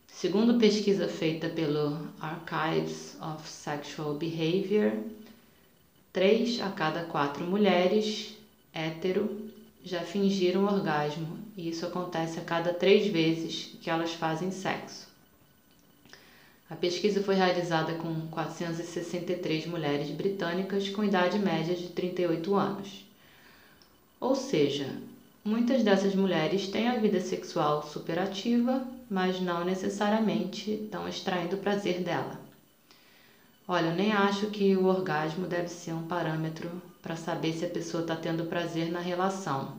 Segundo 0.09 0.59
pesquisa 0.59 1.09
feita 1.09 1.49
pelo 1.49 2.07
Archives 2.21 3.17
of 3.21 3.49
Sexual 3.49 4.15
Behavior, 4.15 4.93
três 6.13 6.61
a 6.61 6.71
cada 6.71 7.05
quatro 7.05 7.45
mulheres 7.45 8.37
hétero 8.73 9.51
já 9.85 10.03
fingiram 10.03 10.65
orgasmo 10.65 11.39
e 11.57 11.69
isso 11.69 11.85
acontece 11.85 12.39
a 12.39 12.45
cada 12.45 12.73
três 12.73 13.07
vezes 13.09 13.77
que 13.81 13.91
elas 13.91 14.13
fazem 14.13 14.51
sexo. 14.51 15.12
A 16.73 16.77
pesquisa 16.77 17.23
foi 17.23 17.35
realizada 17.35 17.93
com 17.97 18.29
463 18.29 19.67
mulheres 19.67 20.09
britânicas 20.11 20.89
com 20.89 21.05
idade 21.05 21.39
média 21.39 21.77
de 21.77 21.89
38 21.89 22.55
anos. 22.55 23.07
Ou 24.19 24.35
seja, 24.35 24.89
Muitas 25.45 25.83
dessas 25.83 26.15
mulheres 26.15 26.69
têm 26.69 26.87
a 26.87 26.99
vida 26.99 27.21
sexual 27.21 27.83
superativa, 27.83 28.87
mas 29.11 29.41
não 29.41 29.65
necessariamente 29.65 30.71
estão 30.71 31.09
extraindo 31.09 31.57
prazer 31.57 32.01
dela. 32.01 32.41
Olha, 33.67 33.87
eu 33.87 33.97
nem 33.97 34.13
acho 34.13 34.51
que 34.51 34.77
o 34.77 34.85
orgasmo 34.85 35.49
deve 35.49 35.67
ser 35.67 35.95
um 35.95 36.07
parâmetro 36.07 36.71
para 37.03 37.17
saber 37.17 37.55
se 37.55 37.65
a 37.65 37.69
pessoa 37.69 38.03
está 38.03 38.15
tendo 38.15 38.45
prazer 38.45 38.93
na 38.93 39.01
relação. 39.01 39.79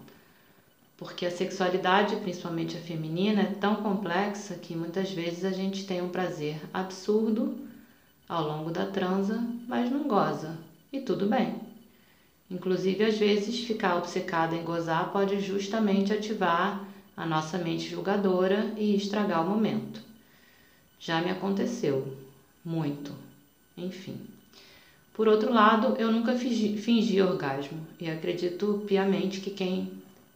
Porque 0.98 1.26
a 1.26 1.32
sexualidade, 1.32 2.16
principalmente 2.18 2.78
a 2.78 2.82
feminina, 2.82 3.42
é 3.42 3.56
tão 3.60 3.78
complexa 3.78 4.56
que 4.56 4.76
muitas 4.76 5.12
vezes 5.12 5.44
a 5.44 5.52
gente 5.52 5.86
tem 5.86 6.02
um 6.02 6.10
prazer 6.10 6.60
absurdo 6.74 7.58
ao 8.28 8.48
longo 8.48 8.72
da 8.72 8.86
transa, 8.86 9.44
mas 9.68 9.90
não 9.90 10.08
goza. 10.08 10.58
E 10.92 11.00
tudo 11.00 11.26
bem. 11.26 11.62
Inclusive, 12.50 13.04
às 13.04 13.18
vezes, 13.18 13.66
ficar 13.66 13.98
obcecado 13.98 14.54
em 14.54 14.64
gozar 14.64 15.12
pode 15.12 15.40
justamente 15.40 16.14
ativar 16.14 16.80
a 17.16 17.26
nossa 17.26 17.58
mente 17.58 17.90
julgadora 17.90 18.74
e 18.78 18.96
estragar 18.96 19.44
o 19.44 19.50
momento. 19.50 20.02
Já 21.00 21.22
me 21.22 21.30
aconteceu, 21.30 22.16
muito, 22.64 23.14
enfim. 23.76 24.20
Por 25.14 25.28
outro 25.28 25.52
lado, 25.52 25.96
eu 25.98 26.12
nunca 26.12 26.36
fingi, 26.36 26.78
fingi 26.78 27.22
orgasmo 27.22 27.86
e 28.00 28.10
acredito 28.10 28.84
piamente 28.88 29.40
que 29.40 29.52
quem. 29.52 29.92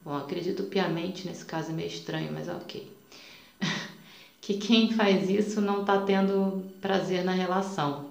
Bom, 0.07 0.15
acredito 0.15 0.63
piamente 0.63 1.27
nesse 1.27 1.43
caso 1.43 1.71
é 1.71 1.73
meio 1.73 1.89
estranho, 1.89 2.31
mas 2.33 2.47
ok. 2.47 2.89
que 4.39 4.53
quem 4.53 4.89
faz 4.93 5.29
isso 5.29 5.59
não 5.59 5.81
está 5.81 6.01
tendo 6.01 6.63
prazer 6.79 7.25
na 7.25 7.33
relação, 7.33 8.05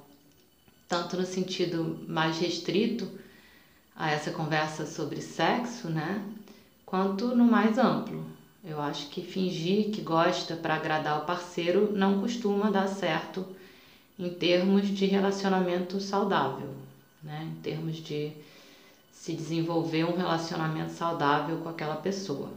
tanto 0.86 1.16
no 1.16 1.24
sentido 1.24 2.04
mais 2.06 2.38
restrito 2.38 3.10
a 3.96 4.10
essa 4.10 4.30
conversa 4.30 4.84
sobre 4.84 5.22
sexo, 5.22 5.88
né? 5.88 6.22
Quanto 6.84 7.34
no 7.34 7.46
mais 7.46 7.78
amplo. 7.78 8.26
Eu 8.62 8.78
acho 8.78 9.06
que 9.08 9.22
fingir 9.22 9.88
que 9.88 10.02
gosta 10.02 10.54
para 10.54 10.74
agradar 10.74 11.22
o 11.22 11.24
parceiro 11.24 11.90
não 11.94 12.20
costuma 12.20 12.68
dar 12.68 12.88
certo 12.88 13.46
em 14.18 14.28
termos 14.28 14.88
de 14.88 15.06
relacionamento 15.06 15.98
saudável, 15.98 16.74
né? 17.22 17.48
Em 17.50 17.62
termos 17.62 17.96
de 17.96 18.34
se 19.26 19.32
desenvolver 19.32 20.04
um 20.04 20.16
relacionamento 20.16 20.92
saudável 20.92 21.56
com 21.56 21.68
aquela 21.68 21.96
pessoa. 21.96 22.48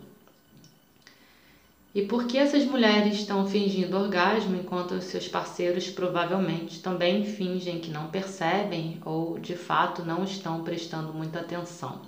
E 1.96 2.04
por 2.04 2.28
que 2.28 2.38
essas 2.38 2.64
mulheres 2.64 3.16
estão 3.16 3.48
fingindo 3.48 3.98
orgasmo 3.98 4.56
enquanto 4.56 4.92
os 4.92 5.06
seus 5.06 5.28
parceiros 5.28 5.90
provavelmente 5.90 6.80
também 6.80 7.26
fingem 7.26 7.80
que 7.80 7.90
não 7.90 8.12
percebem 8.12 9.02
ou 9.04 9.40
de 9.40 9.56
fato 9.56 10.06
não 10.06 10.24
estão 10.24 10.64
prestando 10.64 11.12
muita 11.12 11.40
atenção? 11.40 12.04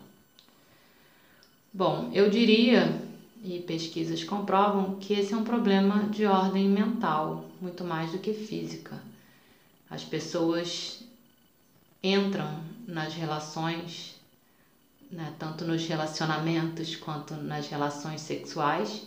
Bom, 1.74 2.12
eu 2.14 2.30
diria, 2.30 3.02
e 3.44 3.58
pesquisas 3.62 4.24
comprovam, 4.24 4.98
que 5.00 5.16
esse 5.16 5.34
é 5.34 5.38
um 5.38 5.44
problema 5.44 6.04
de 6.04 6.28
ordem 6.28 6.70
mental, 6.70 7.46
muito 7.60 7.84
mais 7.84 8.12
do 8.12 8.20
que 8.20 8.32
física. 8.32 9.02
As 9.90 10.04
pessoas 10.04 11.04
entram 12.04 12.60
nas 12.88 13.16
relações, 13.16 14.21
né, 15.12 15.34
tanto 15.38 15.66
nos 15.66 15.86
relacionamentos 15.86 16.96
quanto 16.96 17.36
nas 17.36 17.68
relações 17.68 18.22
sexuais, 18.22 19.04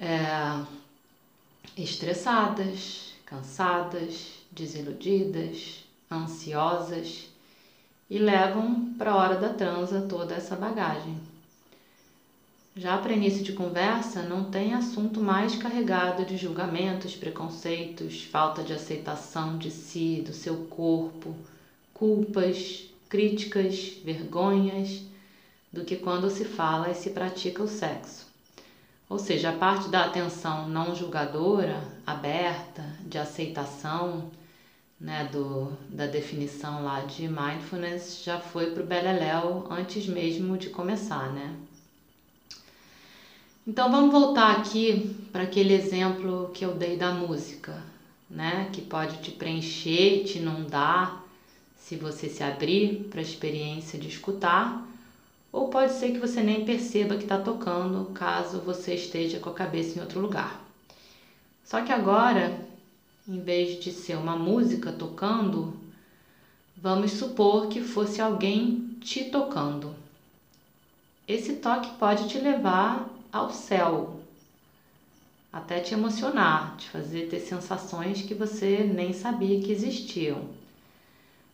é, 0.00 0.64
estressadas, 1.76 3.14
cansadas, 3.24 4.40
desiludidas, 4.50 5.84
ansiosas 6.10 7.28
e 8.08 8.18
levam 8.18 8.94
para 8.98 9.12
a 9.12 9.16
hora 9.16 9.36
da 9.36 9.50
transa 9.50 10.00
toda 10.08 10.34
essa 10.34 10.56
bagagem. 10.56 11.16
Já 12.74 12.98
para 12.98 13.12
início 13.12 13.44
de 13.44 13.52
conversa, 13.52 14.22
não 14.22 14.50
tem 14.50 14.74
assunto 14.74 15.20
mais 15.20 15.54
carregado 15.54 16.24
de 16.24 16.36
julgamentos, 16.36 17.14
preconceitos, 17.14 18.24
falta 18.24 18.62
de 18.62 18.72
aceitação 18.72 19.58
de 19.58 19.70
si, 19.70 20.22
do 20.24 20.32
seu 20.32 20.64
corpo, 20.66 21.36
culpas, 21.92 22.89
críticas, 23.10 23.98
vergonhas, 24.04 25.02
do 25.72 25.84
que 25.84 25.96
quando 25.96 26.30
se 26.30 26.44
fala 26.44 26.90
e 26.90 26.94
se 26.94 27.10
pratica 27.10 27.62
o 27.62 27.68
sexo. 27.68 28.26
Ou 29.08 29.18
seja, 29.18 29.50
a 29.50 29.56
parte 29.56 29.88
da 29.88 30.04
atenção 30.04 30.68
não 30.68 30.94
julgadora, 30.94 31.82
aberta, 32.06 32.84
de 33.04 33.18
aceitação, 33.18 34.30
né, 35.00 35.28
do, 35.32 35.72
da 35.88 36.06
definição 36.06 36.84
lá 36.84 37.00
de 37.00 37.26
mindfulness 37.26 38.22
já 38.22 38.38
foi 38.38 38.70
para 38.70 38.82
o 38.82 38.86
Beleléu 38.86 39.66
antes 39.70 40.06
mesmo 40.06 40.56
de 40.56 40.70
começar, 40.70 41.32
né? 41.32 41.54
Então 43.66 43.90
vamos 43.90 44.12
voltar 44.12 44.56
aqui 44.56 45.16
para 45.32 45.42
aquele 45.42 45.74
exemplo 45.74 46.50
que 46.52 46.64
eu 46.64 46.74
dei 46.74 46.96
da 46.96 47.12
música, 47.12 47.82
né? 48.28 48.68
Que 48.72 48.82
pode 48.82 49.18
te 49.18 49.30
preencher 49.30 50.24
te 50.24 50.38
inundar 50.38 51.24
se 51.80 51.96
você 51.96 52.28
se 52.28 52.44
abrir 52.44 53.08
para 53.10 53.18
a 53.18 53.22
experiência 53.22 53.98
de 53.98 54.06
escutar 54.06 54.86
ou 55.50 55.68
pode 55.68 55.94
ser 55.94 56.12
que 56.12 56.20
você 56.20 56.40
nem 56.42 56.64
perceba 56.64 57.16
que 57.16 57.24
está 57.24 57.38
tocando, 57.38 58.12
caso 58.14 58.60
você 58.60 58.94
esteja 58.94 59.40
com 59.40 59.50
a 59.50 59.54
cabeça 59.54 59.98
em 59.98 60.00
outro 60.00 60.20
lugar. 60.20 60.60
Só 61.64 61.82
que 61.82 61.90
agora, 61.90 62.64
em 63.26 63.40
vez 63.40 63.82
de 63.82 63.90
ser 63.90 64.16
uma 64.16 64.36
música 64.36 64.92
tocando, 64.92 65.74
vamos 66.76 67.12
supor 67.12 67.66
que 67.68 67.80
fosse 67.80 68.22
alguém 68.22 68.96
te 69.00 69.24
tocando. 69.24 69.94
Esse 71.26 71.54
toque 71.54 71.90
pode 71.98 72.28
te 72.28 72.38
levar 72.38 73.08
ao 73.32 73.50
céu, 73.50 74.20
até 75.52 75.80
te 75.80 75.94
emocionar, 75.94 76.76
te 76.76 76.88
fazer 76.88 77.28
ter 77.28 77.40
sensações 77.40 78.22
que 78.22 78.34
você 78.34 78.84
nem 78.84 79.12
sabia 79.12 79.60
que 79.60 79.72
existiam. 79.72 80.59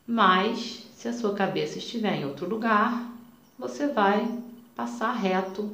Mas, 0.06 0.86
se 0.94 1.08
a 1.08 1.12
sua 1.12 1.34
cabeça 1.34 1.78
estiver 1.78 2.14
em 2.14 2.24
outro 2.24 2.48
lugar, 2.48 3.10
você 3.58 3.88
vai 3.88 4.32
passar 4.76 5.12
reto, 5.12 5.68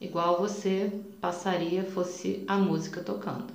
igual 0.00 0.38
você 0.38 0.92
passaria 1.20 1.84
fosse 1.84 2.44
a 2.46 2.56
música 2.56 3.00
tocando. 3.00 3.52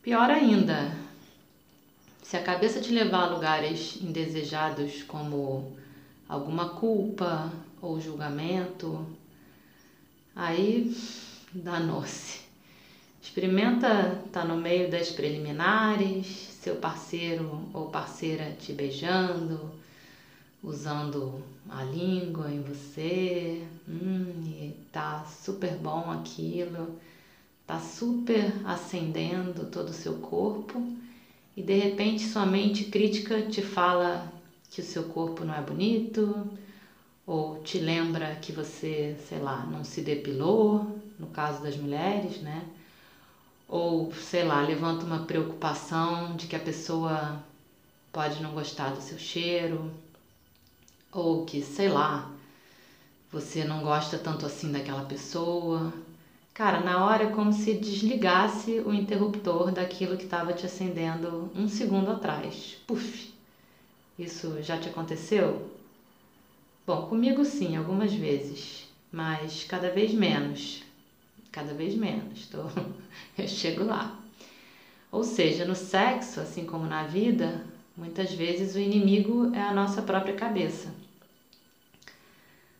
Pior 0.00 0.30
ainda, 0.30 0.96
se 2.22 2.36
a 2.36 2.42
cabeça 2.42 2.78
te 2.78 2.92
levar 2.92 3.24
a 3.24 3.34
lugares 3.34 3.98
indesejados 4.00 5.02
como 5.02 5.72
alguma 6.28 6.74
culpa 6.74 7.50
ou 7.80 8.00
julgamento, 8.00 9.04
aí 10.36 10.94
danou-se. 11.52 12.40
Experimenta 13.20 14.22
estar 14.26 14.42
tá 14.42 14.44
no 14.44 14.56
meio 14.56 14.88
das 14.88 15.10
preliminares, 15.10 16.57
seu 16.68 16.76
parceiro 16.76 17.70
ou 17.72 17.86
parceira 17.86 18.54
te 18.58 18.74
beijando, 18.74 19.70
usando 20.62 21.42
a 21.70 21.82
língua 21.82 22.52
em 22.52 22.60
você, 22.60 23.66
hum, 23.88 24.42
e 24.46 24.76
tá 24.92 25.24
super 25.24 25.72
bom 25.76 26.10
aquilo, 26.10 26.94
tá 27.66 27.80
super 27.80 28.52
acendendo 28.66 29.64
todo 29.66 29.88
o 29.88 29.94
seu 29.94 30.16
corpo. 30.16 30.86
E 31.56 31.62
de 31.62 31.74
repente 31.74 32.22
sua 32.28 32.44
mente 32.44 32.84
crítica 32.84 33.40
te 33.40 33.62
fala 33.62 34.30
que 34.70 34.82
o 34.82 34.84
seu 34.84 35.04
corpo 35.04 35.44
não 35.44 35.54
é 35.54 35.62
bonito 35.62 36.46
ou 37.26 37.62
te 37.62 37.78
lembra 37.78 38.36
que 38.36 38.52
você, 38.52 39.16
sei 39.26 39.38
lá, 39.38 39.64
não 39.64 39.84
se 39.84 40.02
depilou, 40.02 40.86
no 41.18 41.28
caso 41.28 41.62
das 41.62 41.78
mulheres, 41.78 42.42
né? 42.42 42.66
Ou, 43.68 44.12
sei 44.14 44.44
lá, 44.44 44.62
levanta 44.62 45.04
uma 45.04 45.26
preocupação 45.26 46.34
de 46.34 46.46
que 46.46 46.56
a 46.56 46.60
pessoa 46.60 47.38
pode 48.10 48.42
não 48.42 48.52
gostar 48.52 48.90
do 48.94 49.02
seu 49.02 49.18
cheiro, 49.18 49.92
ou 51.12 51.44
que, 51.44 51.62
sei 51.62 51.88
lá, 51.88 52.30
você 53.30 53.64
não 53.64 53.82
gosta 53.82 54.18
tanto 54.18 54.46
assim 54.46 54.72
daquela 54.72 55.04
pessoa. 55.04 55.92
Cara, 56.54 56.80
na 56.80 57.04
hora 57.04 57.24
é 57.24 57.30
como 57.30 57.52
se 57.52 57.74
desligasse 57.74 58.80
o 58.80 58.92
interruptor 58.92 59.70
daquilo 59.70 60.16
que 60.16 60.24
estava 60.24 60.52
te 60.52 60.66
acendendo 60.66 61.50
um 61.54 61.68
segundo 61.68 62.10
atrás. 62.10 62.76
Puf! 62.86 63.30
Isso 64.18 64.62
já 64.62 64.78
te 64.78 64.88
aconteceu? 64.88 65.70
Bom, 66.86 67.06
comigo 67.06 67.44
sim, 67.44 67.76
algumas 67.76 68.12
vezes, 68.14 68.88
mas 69.12 69.62
cada 69.62 69.90
vez 69.90 70.12
menos. 70.12 70.87
Cada 71.52 71.74
vez 71.74 71.94
menos. 71.94 72.46
Tô... 72.46 72.62
Eu 73.36 73.48
chego 73.48 73.84
lá. 73.84 74.18
Ou 75.10 75.24
seja, 75.24 75.64
no 75.64 75.74
sexo, 75.74 76.40
assim 76.40 76.64
como 76.64 76.86
na 76.86 77.04
vida, 77.04 77.64
Muitas 77.98 78.32
vezes 78.32 78.76
o 78.76 78.78
inimigo 78.78 79.52
é 79.52 79.60
a 79.60 79.72
nossa 79.72 80.00
própria 80.00 80.32
cabeça. 80.32 80.94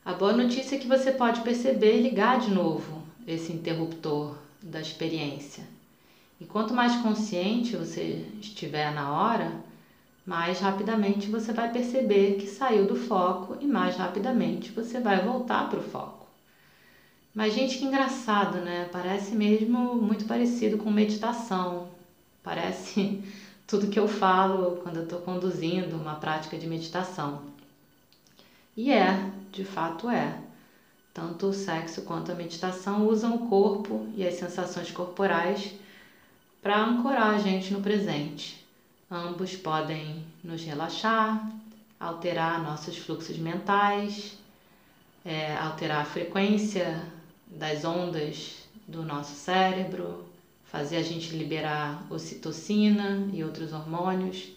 A 0.04 0.12
boa 0.12 0.33
notícia 0.33 0.76
é 0.76 0.78
que 0.78 0.87
você 0.87 1.11
pode 1.11 1.40
perceber 1.40 1.98
e 1.98 2.02
ligar 2.02 2.38
de 2.38 2.52
novo 2.52 3.02
esse 3.26 3.52
interruptor 3.52 4.37
da 4.62 4.81
experiência. 4.81 5.64
E 6.40 6.44
quanto 6.44 6.72
mais 6.72 6.94
consciente 7.02 7.76
você 7.76 8.24
estiver 8.40 8.94
na 8.94 9.11
hora, 9.11 9.61
mais 10.24 10.61
rapidamente 10.61 11.28
você 11.28 11.52
vai 11.52 11.72
perceber 11.72 12.37
que 12.37 12.46
saiu 12.46 12.87
do 12.87 12.94
foco 12.94 13.57
e 13.61 13.66
mais 13.66 13.96
rapidamente 13.96 14.70
você 14.70 15.00
vai 15.00 15.20
voltar 15.20 15.68
para 15.68 15.81
o 15.81 15.83
foco. 15.83 16.17
Mas, 17.38 17.55
gente, 17.55 17.79
que 17.79 17.85
engraçado, 17.85 18.59
né? 18.62 18.88
Parece 18.90 19.33
mesmo 19.33 19.94
muito 19.94 20.24
parecido 20.24 20.77
com 20.77 20.90
meditação. 20.90 21.87
Parece 22.42 23.22
tudo 23.64 23.87
que 23.87 23.96
eu 23.96 24.09
falo 24.09 24.81
quando 24.83 24.96
eu 24.96 25.05
estou 25.05 25.20
conduzindo 25.20 25.94
uma 25.94 26.16
prática 26.16 26.59
de 26.59 26.66
meditação. 26.66 27.42
E 28.77 28.90
é, 28.90 29.31
de 29.53 29.64
fato 29.64 30.11
é. 30.11 30.37
Tanto 31.14 31.46
o 31.46 31.53
sexo 31.53 32.03
quanto 32.03 32.33
a 32.33 32.35
meditação 32.35 33.07
usam 33.07 33.37
o 33.37 33.48
corpo 33.48 34.09
e 34.16 34.27
as 34.27 34.35
sensações 34.35 34.90
corporais 34.90 35.74
para 36.61 36.87
ancorar 36.87 37.37
a 37.37 37.38
gente 37.38 37.72
no 37.72 37.81
presente. 37.81 38.66
Ambos 39.09 39.55
podem 39.55 40.24
nos 40.42 40.64
relaxar, 40.64 41.48
alterar 42.01 42.61
nossos 42.64 42.98
fluxos 42.98 43.38
mentais, 43.38 44.37
é, 45.24 45.57
alterar 45.57 46.03
a 46.03 46.05
frequência 46.05 47.16
das 47.50 47.84
ondas 47.84 48.68
do 48.87 49.02
nosso 49.02 49.34
cérebro, 49.34 50.24
fazer 50.64 50.96
a 50.96 51.02
gente 51.02 51.34
liberar 51.34 52.06
ocitocina 52.11 53.28
e 53.32 53.42
outros 53.42 53.72
hormônios, 53.72 54.50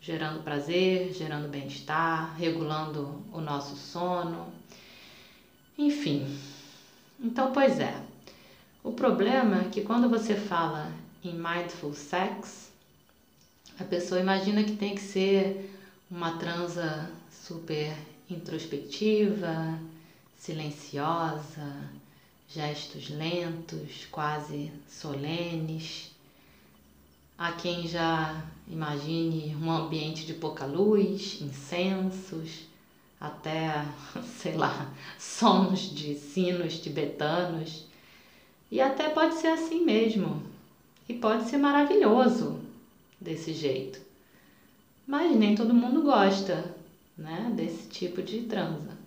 gerando 0.00 0.42
prazer, 0.42 1.12
gerando 1.12 1.48
bem-estar, 1.48 2.36
regulando 2.36 3.22
o 3.32 3.40
nosso 3.40 3.76
sono. 3.76 4.52
Enfim. 5.76 6.38
Então, 7.20 7.52
pois 7.52 7.80
é. 7.80 7.94
O 8.82 8.92
problema 8.92 9.62
é 9.62 9.68
que 9.68 9.82
quando 9.82 10.08
você 10.08 10.34
fala 10.34 10.90
em 11.24 11.34
mindful 11.34 11.92
sex, 11.92 12.70
a 13.78 13.84
pessoa 13.84 14.20
imagina 14.20 14.62
que 14.64 14.76
tem 14.76 14.94
que 14.94 15.00
ser 15.00 15.74
uma 16.10 16.38
transa 16.38 17.10
super 17.30 17.94
introspectiva, 18.30 19.78
silenciosa, 20.36 21.76
gestos 22.48 23.10
lentos, 23.10 24.06
quase 24.10 24.72
solenes. 24.88 26.10
Há 27.36 27.52
quem 27.52 27.86
já 27.86 28.42
imagine 28.66 29.54
um 29.56 29.70
ambiente 29.70 30.26
de 30.26 30.34
pouca 30.34 30.64
luz, 30.64 31.40
incensos, 31.40 32.66
até, 33.20 33.84
sei 34.40 34.56
lá, 34.56 34.92
sons 35.18 35.94
de 35.94 36.14
sinos 36.14 36.78
tibetanos. 36.78 37.86
E 38.70 38.80
até 38.80 39.08
pode 39.08 39.36
ser 39.36 39.48
assim 39.48 39.84
mesmo. 39.84 40.42
E 41.08 41.14
pode 41.14 41.48
ser 41.48 41.58
maravilhoso 41.58 42.60
desse 43.20 43.52
jeito. 43.52 44.00
Mas 45.06 45.34
nem 45.34 45.54
todo 45.54 45.72
mundo 45.72 46.02
gosta, 46.02 46.74
né, 47.16 47.50
desse 47.54 47.88
tipo 47.88 48.22
de 48.22 48.42
transa. 48.42 48.98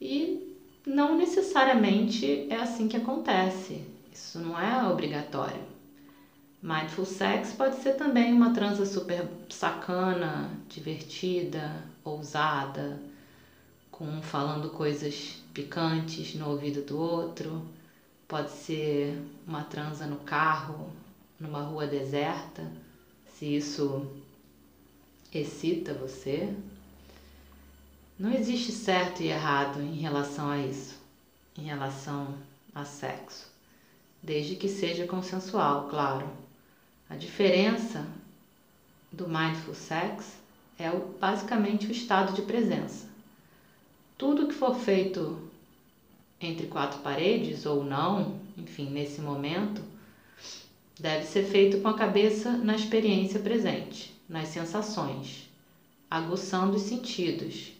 E 0.00 0.45
não 0.86 1.18
necessariamente 1.18 2.46
é 2.48 2.56
assim 2.56 2.86
que 2.86 2.96
acontece. 2.96 3.84
Isso 4.12 4.38
não 4.38 4.58
é 4.58 4.88
obrigatório. 4.88 5.60
Mindful 6.62 7.04
sex 7.04 7.52
pode 7.52 7.76
ser 7.82 7.94
também 7.94 8.32
uma 8.32 8.54
transa 8.54 8.86
super 8.86 9.28
sacana, 9.48 10.48
divertida, 10.68 11.82
ousada, 12.04 13.00
com 13.90 14.04
um 14.04 14.22
falando 14.22 14.70
coisas 14.70 15.42
picantes 15.52 16.34
no 16.34 16.50
ouvido 16.50 16.82
do 16.82 16.98
outro. 16.98 17.66
Pode 18.28 18.50
ser 18.50 19.20
uma 19.46 19.64
transa 19.64 20.06
no 20.06 20.16
carro, 20.16 20.90
numa 21.38 21.62
rua 21.62 21.86
deserta, 21.86 22.70
se 23.26 23.56
isso 23.56 24.06
excita 25.32 25.92
você. 25.94 26.54
Não 28.18 28.32
existe 28.32 28.72
certo 28.72 29.22
e 29.22 29.28
errado 29.28 29.78
em 29.82 29.96
relação 29.96 30.48
a 30.48 30.58
isso, 30.58 30.96
em 31.58 31.64
relação 31.64 32.34
a 32.74 32.82
sexo, 32.82 33.46
desde 34.22 34.56
que 34.56 34.68
seja 34.68 35.06
consensual, 35.06 35.86
claro. 35.90 36.26
A 37.10 37.14
diferença 37.14 38.06
do 39.12 39.28
mindful 39.28 39.74
sex 39.74 40.38
é 40.78 40.90
o, 40.90 41.14
basicamente 41.20 41.86
o 41.86 41.92
estado 41.92 42.32
de 42.32 42.40
presença. 42.40 43.06
Tudo 44.16 44.48
que 44.48 44.54
for 44.54 44.74
feito 44.74 45.38
entre 46.40 46.68
quatro 46.68 47.00
paredes 47.00 47.66
ou 47.66 47.84
não, 47.84 48.40
enfim, 48.56 48.88
nesse 48.88 49.20
momento, 49.20 49.82
deve 50.98 51.26
ser 51.26 51.44
feito 51.44 51.82
com 51.82 51.88
a 51.88 51.98
cabeça 51.98 52.52
na 52.52 52.74
experiência 52.74 53.40
presente, 53.40 54.18
nas 54.26 54.48
sensações, 54.48 55.50
aguçando 56.10 56.76
os 56.76 56.82
sentidos, 56.82 57.75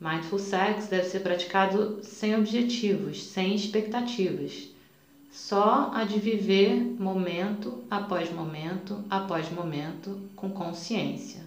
Mindful 0.00 0.38
sex 0.38 0.86
deve 0.86 1.08
ser 1.08 1.20
praticado 1.20 1.98
sem 2.04 2.36
objetivos, 2.36 3.24
sem 3.24 3.54
expectativas, 3.54 4.68
só 5.32 5.90
a 5.92 6.04
de 6.04 6.20
viver 6.20 6.80
momento 6.98 7.82
após 7.90 8.32
momento 8.32 9.04
após 9.10 9.50
momento 9.50 10.20
com 10.36 10.50
consciência. 10.50 11.42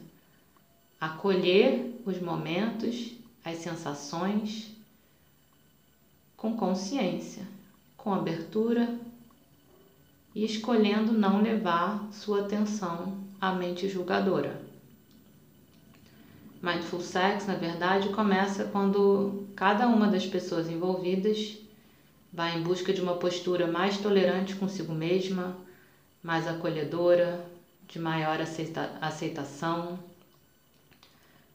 Acolher 0.99 2.01
os 2.05 2.19
momentos, 2.19 3.13
as 3.43 3.57
sensações 3.57 4.69
com 6.35 6.57
consciência, 6.57 7.47
com 7.95 8.13
abertura 8.13 8.99
e 10.35 10.43
escolhendo 10.43 11.13
não 11.13 11.41
levar 11.41 12.07
sua 12.11 12.41
atenção 12.41 13.17
à 13.39 13.53
mente 13.53 13.87
julgadora. 13.87 14.61
Mindful 16.62 17.02
Sex, 17.02 17.47
na 17.47 17.56
verdade, 17.56 18.10
começa 18.10 18.65
quando 18.65 19.47
cada 19.56 19.88
uma 19.88 20.08
das 20.08 20.28
pessoas 20.28 20.69
envolvidas 20.69 21.58
vai 22.32 22.56
em 22.56 22.62
busca 22.62 22.93
de 22.93 23.02
uma 23.02 23.15
postura 23.15 23.65
mais 23.65 23.97
tolerante 23.97 24.56
consigo 24.56 24.93
mesma, 24.93 25.58
mais 26.21 26.47
acolhedora, 26.47 27.43
de 27.88 27.97
maior 28.00 28.39
aceita 28.39 28.95
aceitação. 29.02 29.97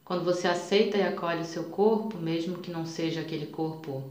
Quando 0.05 0.25
você 0.25 0.49
aceita 0.49 0.99
e 0.99 1.03
acolhe 1.05 1.43
o 1.43 1.47
seu 1.47 1.65
corpo, 1.67 2.19
mesmo 2.19 2.59
que 2.59 2.73
não 2.73 2.85
seja 2.85 3.21
aquele 3.21 3.47
corpo 3.47 4.11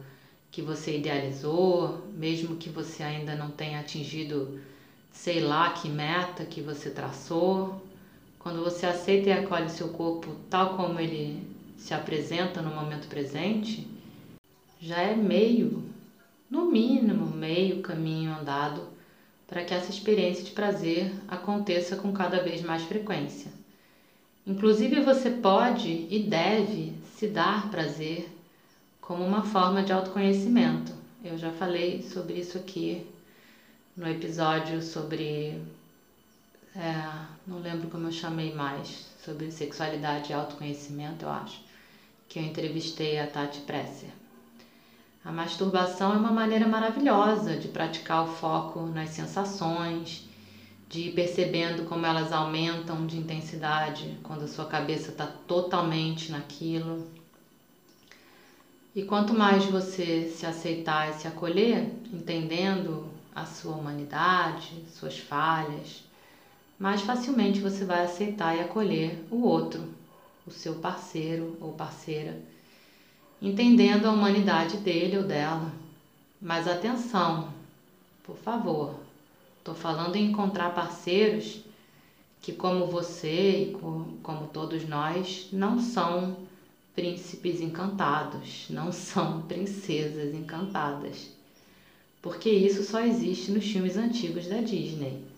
que 0.50 0.62
você 0.62 0.98
idealizou, 0.98 2.06
mesmo 2.14 2.56
que 2.56 2.70
você 2.70 3.04
ainda 3.04 3.36
não 3.36 3.52
tenha 3.52 3.80
atingido 3.82 4.58
sei 5.12 5.42
lá 5.42 5.72
que 5.72 5.90
meta 5.90 6.46
que 6.46 6.62
você 6.62 6.90
traçou, 6.90 7.85
quando 8.46 8.64
você 8.64 8.86
aceita 8.86 9.30
e 9.30 9.34
acolhe 9.34 9.72
seu 9.72 9.90
corpo 9.90 10.36
tal 10.52 10.78
como 10.78 11.00
ele 11.00 11.42
se 11.80 11.96
apresenta 11.96 12.62
no 12.62 12.76
momento 12.76 13.08
presente, 13.08 13.88
já 14.80 15.02
é 15.02 15.16
meio, 15.16 15.84
no 16.48 16.70
mínimo, 16.70 17.26
meio 17.26 17.82
caminho 17.82 18.38
andado 18.40 18.84
para 19.48 19.66
que 19.66 19.74
essa 19.74 19.90
experiência 19.90 20.44
de 20.44 20.52
prazer 20.52 21.12
aconteça 21.28 21.96
com 21.96 22.14
cada 22.14 22.40
vez 22.44 22.62
mais 22.62 22.84
frequência. 22.84 23.52
Inclusive, 24.46 25.02
você 25.02 25.32
pode 25.32 26.06
e 26.08 26.20
deve 26.30 26.94
se 27.16 27.26
dar 27.26 27.72
prazer 27.72 28.30
como 29.02 29.26
uma 29.26 29.42
forma 29.42 29.82
de 29.82 29.92
autoconhecimento. 29.92 30.94
Eu 31.24 31.36
já 31.36 31.52
falei 31.52 32.04
sobre 32.04 32.36
isso 32.36 32.60
aqui 32.60 33.08
no 33.98 34.08
episódio 34.08 34.84
sobre 34.84 35.60
é, 36.76 37.35
não 37.48 37.60
lembro 37.60 37.90
como 37.90 38.08
eu 38.08 38.12
chamei 38.12 38.54
mais, 38.54 39.06
sobre 39.24 39.52
sexualidade 39.52 40.32
e 40.32 40.34
autoconhecimento, 40.34 41.26
eu 41.26 41.30
acho, 41.30 41.62
que 42.28 42.40
eu 42.40 42.44
entrevistei 42.44 43.20
a 43.20 43.28
Tati 43.28 43.62
Presser. 43.62 44.10
A 45.24 45.32
masturbação 45.32 46.14
é 46.14 46.18
uma 46.18 46.32
maneira 46.32 46.68
maravilhosa 46.68 47.56
de 47.56 47.68
praticar 47.68 48.24
o 48.24 48.28
foco 48.28 48.82
nas 48.82 49.10
sensações, 49.10 50.24
de 50.88 51.10
ir 51.10 51.14
percebendo 51.14 51.86
como 51.86 52.06
elas 52.06 52.32
aumentam 52.32 53.08
de 53.08 53.18
intensidade 53.18 54.20
quando 54.22 54.44
a 54.44 54.48
sua 54.48 54.66
cabeça 54.66 55.12
está 55.12 55.26
totalmente 55.26 56.32
naquilo. 56.32 57.08
E 58.96 59.04
quanto 59.04 59.34
mais 59.34 59.66
você 59.66 60.30
se 60.30 60.46
aceitar 60.46 61.10
e 61.10 61.14
se 61.14 61.28
acolher, 61.28 61.92
entendendo 62.14 63.10
a 63.34 63.46
sua 63.46 63.76
humanidade, 63.76 64.86
suas 64.88 65.18
falhas, 65.18 66.05
mais 66.78 67.02
facilmente 67.02 67.62
você 67.62 67.86
vai 67.86 68.04
aceitar 68.04 68.56
e 68.56 68.60
acolher 68.60 69.26
o 69.32 69.42
outro, 69.42 69.88
o 70.46 70.52
seu 70.52 70.76
parceiro 70.76 71.58
ou 71.62 71.72
parceira, 71.72 72.38
entendendo 73.42 74.06
a 74.06 74.12
humanidade 74.12 74.78
dele 74.78 75.18
ou 75.18 75.24
dela. 75.24 75.72
Mas 76.42 76.68
atenção, 76.68 77.50
por 78.24 78.38
favor, 78.38 79.00
estou 79.60 79.74
falando 79.74 80.16
em 80.18 80.32
encontrar 80.32 80.76
parceiros 80.76 81.62
que, 82.42 82.52
como 82.52 82.88
você 82.88 83.72
e 83.72 83.78
como 84.22 84.48
todos 84.48 84.88
nós, 84.88 85.48
não 85.52 85.80
são 85.80 86.38
príncipes 86.94 87.62
encantados, 87.62 88.68
não 88.70 88.92
são 88.92 89.42
princesas 89.44 90.36
encantadas. 90.36 91.30
Porque 92.22 92.50
isso 92.50 92.84
só 92.84 93.00
existe 93.02 93.52
nos 93.52 93.66
filmes 93.66 93.98
antigos 93.98 94.48
da 94.48 94.58
Disney 94.58 95.35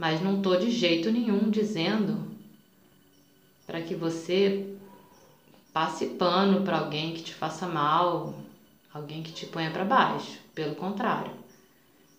mas 0.00 0.22
não 0.22 0.38
estou 0.38 0.56
de 0.56 0.70
jeito 0.70 1.10
nenhum 1.10 1.50
dizendo 1.50 2.26
para 3.66 3.82
que 3.82 3.94
você 3.94 4.74
passe 5.74 6.06
pano 6.06 6.62
para 6.62 6.78
alguém 6.78 7.12
que 7.12 7.22
te 7.22 7.34
faça 7.34 7.66
mal, 7.66 8.32
alguém 8.94 9.22
que 9.22 9.30
te 9.30 9.44
ponha 9.44 9.70
para 9.70 9.84
baixo. 9.84 10.40
Pelo 10.54 10.74
contrário, 10.74 11.32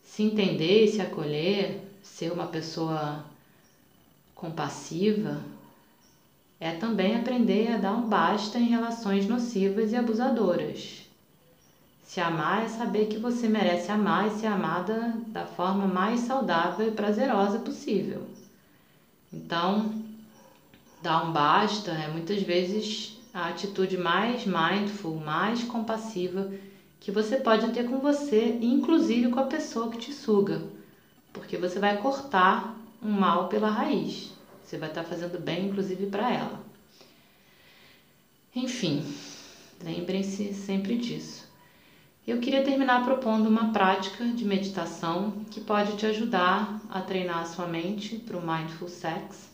se 0.04 0.22
entender 0.22 0.84
e 0.84 0.88
se 0.90 1.02
acolher, 1.02 1.82
ser 2.04 2.32
uma 2.32 2.46
pessoa 2.46 3.26
compassiva, 4.36 5.42
é 6.60 6.74
também 6.74 7.16
aprender 7.16 7.74
a 7.74 7.78
dar 7.78 7.94
um 7.94 8.08
basta 8.08 8.60
em 8.60 8.70
relações 8.70 9.26
nocivas 9.26 9.92
e 9.92 9.96
abusadoras. 9.96 11.04
Se 12.12 12.20
amar 12.20 12.66
é 12.66 12.68
saber 12.68 13.08
que 13.08 13.18
você 13.18 13.48
merece 13.48 13.90
amar 13.90 14.28
e 14.28 14.32
ser 14.32 14.48
amada 14.48 15.16
da 15.28 15.46
forma 15.46 15.88
mais 15.88 16.20
saudável 16.20 16.86
e 16.86 16.92
prazerosa 16.92 17.58
possível. 17.58 18.28
Então, 19.32 19.94
dar 21.02 21.24
um 21.24 21.32
basta 21.32 21.90
é 21.92 22.10
muitas 22.10 22.42
vezes 22.42 23.16
a 23.34 23.48
atitude 23.48 23.96
mais 23.96 24.46
mindful, 24.46 25.22
mais 25.22 25.64
compassiva 25.64 26.52
que 27.00 27.12
você 27.12 27.38
pode 27.38 27.72
ter 27.72 27.86
com 27.86 28.02
você, 28.02 28.58
inclusive 28.62 29.30
com 29.30 29.40
a 29.40 29.46
pessoa 29.46 29.90
que 29.90 29.98
te 29.98 30.12
suga, 30.12 30.62
porque 31.32 31.56
você 31.56 31.80
vai 31.80 31.98
cortar 31.98 32.76
um 33.02 33.12
mal 33.12 33.48
pela 33.48 33.70
raiz. 33.70 34.34
Você 34.66 34.78
vai 34.78 34.90
estar 34.90 35.06
fazendo 35.06 35.40
bem, 35.40 35.68
inclusive, 35.68 36.08
para 36.08 36.30
ela. 36.30 36.60
Enfim, 38.54 39.02
lembrem-se 39.82 40.54
sempre 40.54 40.98
disso. 40.98 41.41
Eu 42.32 42.38
queria 42.38 42.64
terminar 42.64 43.04
propondo 43.04 43.50
uma 43.50 43.74
prática 43.74 44.24
de 44.24 44.46
meditação 44.46 45.44
que 45.52 45.60
pode 45.60 45.98
te 45.98 46.06
ajudar 46.06 46.80
a 46.90 47.02
treinar 47.02 47.40
a 47.40 47.46
sua 47.46 47.68
mente 47.68 48.16
para 48.16 48.38
o 48.38 48.42
Mindful 48.42 48.88
Sex. 48.88 49.50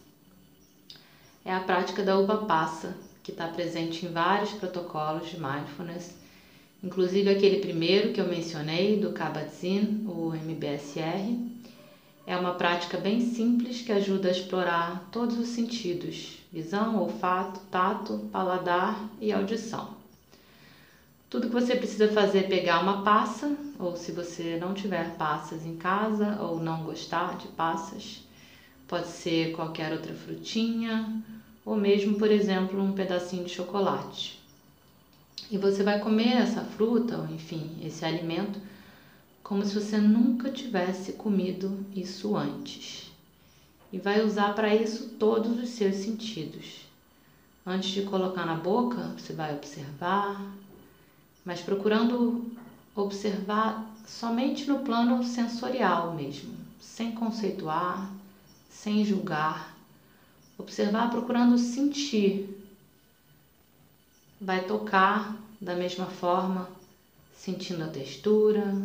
É 1.44 1.52
a 1.52 1.62
prática 1.62 2.04
da 2.04 2.20
uva 2.20 2.46
passa, 2.46 2.96
que 3.24 3.32
está 3.32 3.48
presente 3.48 4.06
em 4.06 4.12
vários 4.12 4.52
protocolos 4.52 5.28
de 5.28 5.40
mindfulness, 5.40 6.16
inclusive 6.84 7.32
aquele 7.32 7.62
primeiro 7.62 8.14
que 8.14 8.22
eu 8.22 8.28
mencionei, 8.28 9.00
do 9.00 9.12
Kabat-Zinn, 9.12 10.06
o 10.08 10.36
MBSR. 10.36 11.36
É 12.28 12.38
uma 12.38 12.54
prática 12.54 13.00
bem 13.00 13.22
simples 13.22 13.82
que 13.82 13.92
ajuda 13.92 14.28
a 14.28 14.32
explorar 14.32 15.10
todos 15.12 15.40
os 15.40 15.48
sentidos: 15.48 16.38
visão, 16.54 17.02
olfato, 17.02 17.60
tato, 17.72 18.30
paladar 18.32 19.04
e 19.20 19.34
audição. 19.34 19.97
Tudo 21.30 21.48
que 21.50 21.54
você 21.54 21.76
precisa 21.76 22.08
fazer 22.08 22.40
é 22.40 22.44
pegar 22.44 22.80
uma 22.80 23.04
passa, 23.04 23.54
ou 23.78 23.98
se 23.98 24.14
você 24.14 24.58
não 24.62 24.74
tiver 24.74 25.18
passas 25.18 25.66
em 25.66 25.76
casa 25.76 26.42
ou 26.42 26.58
não 26.58 26.84
gostar 26.84 27.36
de 27.36 27.50
passas, 27.50 28.24
pode 28.88 29.08
ser 29.08 29.52
qualquer 29.52 29.92
outra 29.92 30.14
frutinha, 30.14 31.22
ou 31.66 31.76
mesmo, 31.76 32.18
por 32.18 32.32
exemplo, 32.32 32.82
um 32.82 32.94
pedacinho 32.94 33.44
de 33.44 33.52
chocolate. 33.52 34.40
E 35.52 35.58
você 35.58 35.84
vai 35.84 36.00
comer 36.00 36.38
essa 36.38 36.64
fruta, 36.64 37.18
ou 37.18 37.28
enfim, 37.28 37.78
esse 37.84 38.06
alimento, 38.06 38.58
como 39.44 39.66
se 39.66 39.74
você 39.74 39.98
nunca 39.98 40.50
tivesse 40.50 41.12
comido 41.12 41.86
isso 41.94 42.38
antes. 42.38 43.12
E 43.92 44.00
vai 44.00 44.24
usar 44.24 44.56
para 44.56 44.74
isso 44.74 45.10
todos 45.20 45.62
os 45.62 45.70
seus 45.72 45.98
sentidos. 45.98 46.86
Antes 47.66 47.90
de 47.90 48.04
colocar 48.04 48.46
na 48.46 48.56
boca, 48.56 49.12
você 49.18 49.34
vai 49.34 49.54
observar, 49.54 50.42
mas 51.48 51.62
procurando 51.62 52.46
observar 52.94 53.90
somente 54.06 54.66
no 54.66 54.80
plano 54.80 55.24
sensorial 55.24 56.14
mesmo, 56.14 56.54
sem 56.78 57.14
conceituar, 57.14 58.12
sem 58.70 59.06
julgar. 59.06 59.74
Observar 60.58 61.10
procurando 61.10 61.58
sentir. 61.58 62.54
Vai 64.42 64.66
tocar 64.66 65.38
da 65.62 65.74
mesma 65.74 66.08
forma, 66.08 66.70
sentindo 67.34 67.86
a 67.86 67.88
textura, 67.88 68.76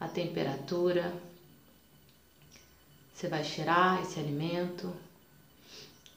a 0.00 0.08
temperatura. 0.08 1.16
Você 3.14 3.28
vai 3.28 3.44
cheirar 3.44 4.02
esse 4.02 4.18
alimento 4.18 4.92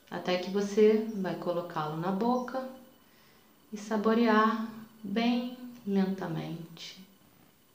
até 0.09 0.35
que 0.39 0.49
você 0.49 1.05
vai 1.21 1.35
colocá-lo 1.35 1.95
na 1.97 2.11
boca 2.11 2.67
e 3.71 3.77
saborear 3.77 4.67
bem 5.03 5.58
lentamente, 5.85 6.97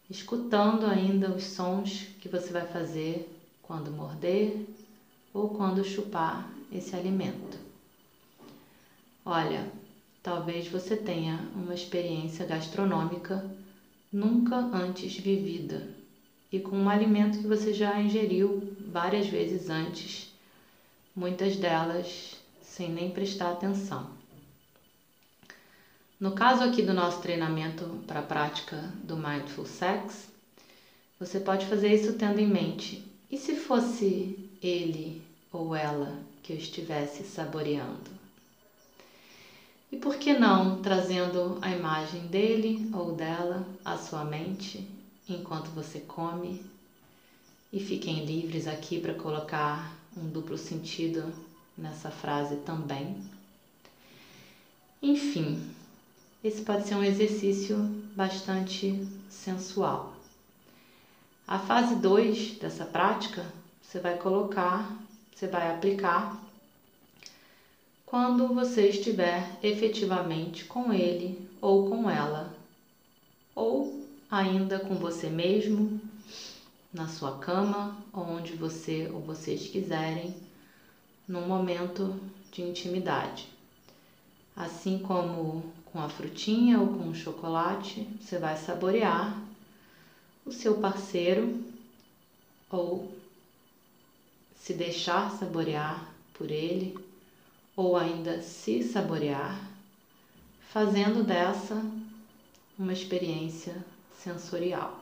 escutando 0.09 0.87
ainda 0.87 1.31
os 1.31 1.45
sons 1.45 2.09
que 2.21 2.29
você 2.29 2.53
vai 2.53 2.67
fazer 2.67 3.29
quando 3.62 3.90
morder 3.90 4.67
ou 5.33 5.49
quando 5.49 5.85
chupar 5.85 6.49
esse 6.73 6.95
alimento. 6.95 7.59
Olha, 9.25 9.69
talvez 10.23 10.69
você 10.69 10.97
tenha 10.97 11.51
uma 11.55 11.75
experiência 11.75 12.45
gastronômica 12.45 13.45
nunca 14.12 14.69
antes 14.73 15.17
vivida 15.17 15.83
e 16.53 16.61
com 16.61 16.77
um 16.77 16.88
alimento 16.88 17.40
que 17.40 17.49
você 17.49 17.73
já 17.73 18.01
ingeriu 18.01 18.77
várias 18.87 19.27
vezes 19.27 19.69
antes, 19.69 20.29
muitas 21.17 21.57
delas 21.57 22.40
sem 22.62 22.88
nem 22.90 23.11
prestar 23.11 23.51
atenção. 23.51 24.13
No 26.20 26.33
caso 26.33 26.62
aqui 26.62 26.81
do 26.81 26.94
nosso 26.94 27.20
treinamento 27.20 27.87
para 28.07 28.20
a 28.20 28.22
prática 28.22 28.77
do 29.03 29.16
Mindful 29.16 29.66
Sex, 29.66 30.29
você 31.18 31.40
pode 31.40 31.66
fazer 31.66 31.92
isso 31.92 32.12
tendo 32.12 32.38
em 32.38 32.46
mente: 32.46 33.05
e 33.31 33.37
se 33.37 33.57
fosse 33.57 34.48
ele 34.62 35.22
ou 35.53 35.74
ela 35.74 36.16
que 36.42 36.53
eu 36.53 36.57
estivesse 36.57 37.24
saboreando? 37.24 38.11
E 39.90 39.96
por 39.96 40.16
que 40.16 40.33
não 40.33 40.81
trazendo 40.81 41.59
a 41.61 41.70
imagem 41.70 42.27
dele 42.29 42.90
ou 42.92 43.12
dela 43.12 43.66
à 43.85 43.96
sua 43.96 44.24
mente 44.24 44.88
enquanto 45.29 45.70
você 45.70 46.00
come? 46.00 46.64
E 47.72 47.81
fiquem 47.81 48.24
livres 48.24 48.68
aqui 48.68 49.00
para 49.00 49.14
colocar 49.14 49.92
um 50.16 50.29
duplo 50.29 50.57
sentido 50.57 51.33
nessa 51.77 52.11
frase 52.11 52.57
também. 52.59 53.16
Enfim, 55.03 55.74
esse 56.44 56.61
pode 56.61 56.87
ser 56.87 56.94
um 56.94 57.02
exercício 57.02 57.74
bastante 58.14 59.09
sensual. 59.30 60.12
A 61.48 61.59
fase 61.59 61.96
2 61.96 62.59
dessa 62.59 62.85
prática, 62.85 63.46
você 63.80 63.98
vai 63.98 64.18
colocar, 64.18 64.94
você 65.35 65.48
vai 65.48 65.70
aplicar 65.70 66.38
quando 68.04 68.52
você 68.52 68.90
estiver 68.90 69.59
efetivamente 69.62 70.66
com 70.66 70.92
ele 70.92 71.48
ou 71.62 71.88
com 71.88 72.11
ela, 72.11 72.54
ou 73.54 74.04
ainda 74.30 74.78
com 74.78 74.96
você 74.96 75.30
mesmo, 75.30 75.98
na 76.92 77.09
sua 77.09 77.38
cama, 77.38 77.96
onde 78.12 78.52
você 78.52 79.11
ou 79.12 79.20
vocês 79.20 79.66
quiserem, 79.68 80.37
num 81.26 81.48
momento 81.48 82.20
de 82.52 82.61
intimidade. 82.61 83.48
Assim 84.54 84.98
como 84.98 85.72
com 85.94 86.00
a 86.00 86.09
frutinha 86.09 86.80
ou 86.80 86.88
com 86.88 87.09
o 87.09 87.14
chocolate, 87.14 88.04
você 88.20 88.37
vai 88.37 88.57
saborear 88.57 89.40
o 90.44 90.50
seu 90.50 90.78
parceiro 90.78 91.64
ou 92.68 93.16
se 94.57 94.74
deixar 94.74 95.30
saborear 95.38 96.12
por 96.33 96.50
ele 96.50 96.98
ou 97.76 97.96
ainda 97.96 98.42
se 98.42 98.83
saborear, 98.83 99.70
fazendo 100.72 101.22
dessa 101.22 101.80
uma 102.76 102.92
experiência 102.92 103.76
sensorial. 104.20 105.00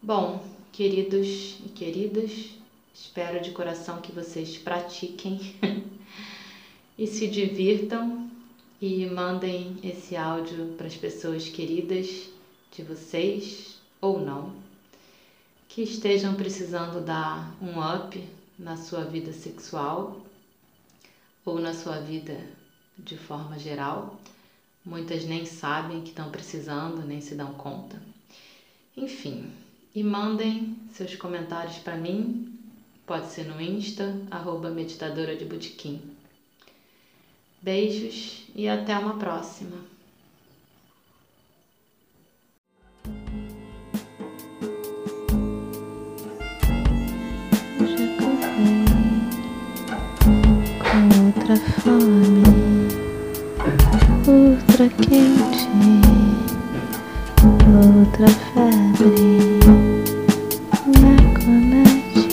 Bom, 0.00 0.46
queridos 0.70 1.58
e 1.66 1.68
queridas, 1.74 2.50
espero 2.94 3.42
de 3.42 3.50
coração 3.50 4.00
que 4.00 4.12
vocês 4.12 4.56
pratiquem 4.56 5.56
e 6.96 7.08
se 7.08 7.26
divirtam 7.26 8.23
e 8.80 9.06
mandem 9.06 9.76
esse 9.82 10.16
áudio 10.16 10.74
para 10.76 10.86
as 10.86 10.96
pessoas 10.96 11.48
queridas 11.48 12.28
de 12.72 12.82
vocês 12.82 13.78
ou 14.00 14.20
não, 14.20 14.52
que 15.68 15.82
estejam 15.82 16.34
precisando 16.34 17.00
dar 17.00 17.56
um 17.62 17.80
up 17.80 18.22
na 18.58 18.76
sua 18.76 19.04
vida 19.04 19.32
sexual 19.32 20.20
ou 21.44 21.60
na 21.60 21.72
sua 21.72 22.00
vida 22.00 22.38
de 22.98 23.16
forma 23.16 23.58
geral. 23.58 24.20
Muitas 24.84 25.24
nem 25.24 25.46
sabem 25.46 26.02
que 26.02 26.10
estão 26.10 26.30
precisando, 26.30 27.06
nem 27.06 27.20
se 27.20 27.34
dão 27.34 27.54
conta. 27.54 28.00
Enfim, 28.96 29.50
e 29.94 30.02
mandem 30.02 30.76
seus 30.92 31.16
comentários 31.16 31.78
para 31.78 31.96
mim, 31.96 32.58
pode 33.06 33.28
ser 33.28 33.44
no 33.44 33.60
Insta, 33.60 34.14
arroba 34.30 34.70
meditadora 34.70 35.34
de. 35.36 35.44
Beijos 37.64 38.42
e 38.54 38.68
até 38.68 38.98
uma 38.98 39.14
próxima! 39.14 39.78
outra 51.24 51.56
fome, 51.56 52.42
outra 54.28 54.88
quente, 54.90 55.68
outra 57.72 58.28
febre. 58.52 59.58
Me 60.86 61.12
acomete, 61.16 62.28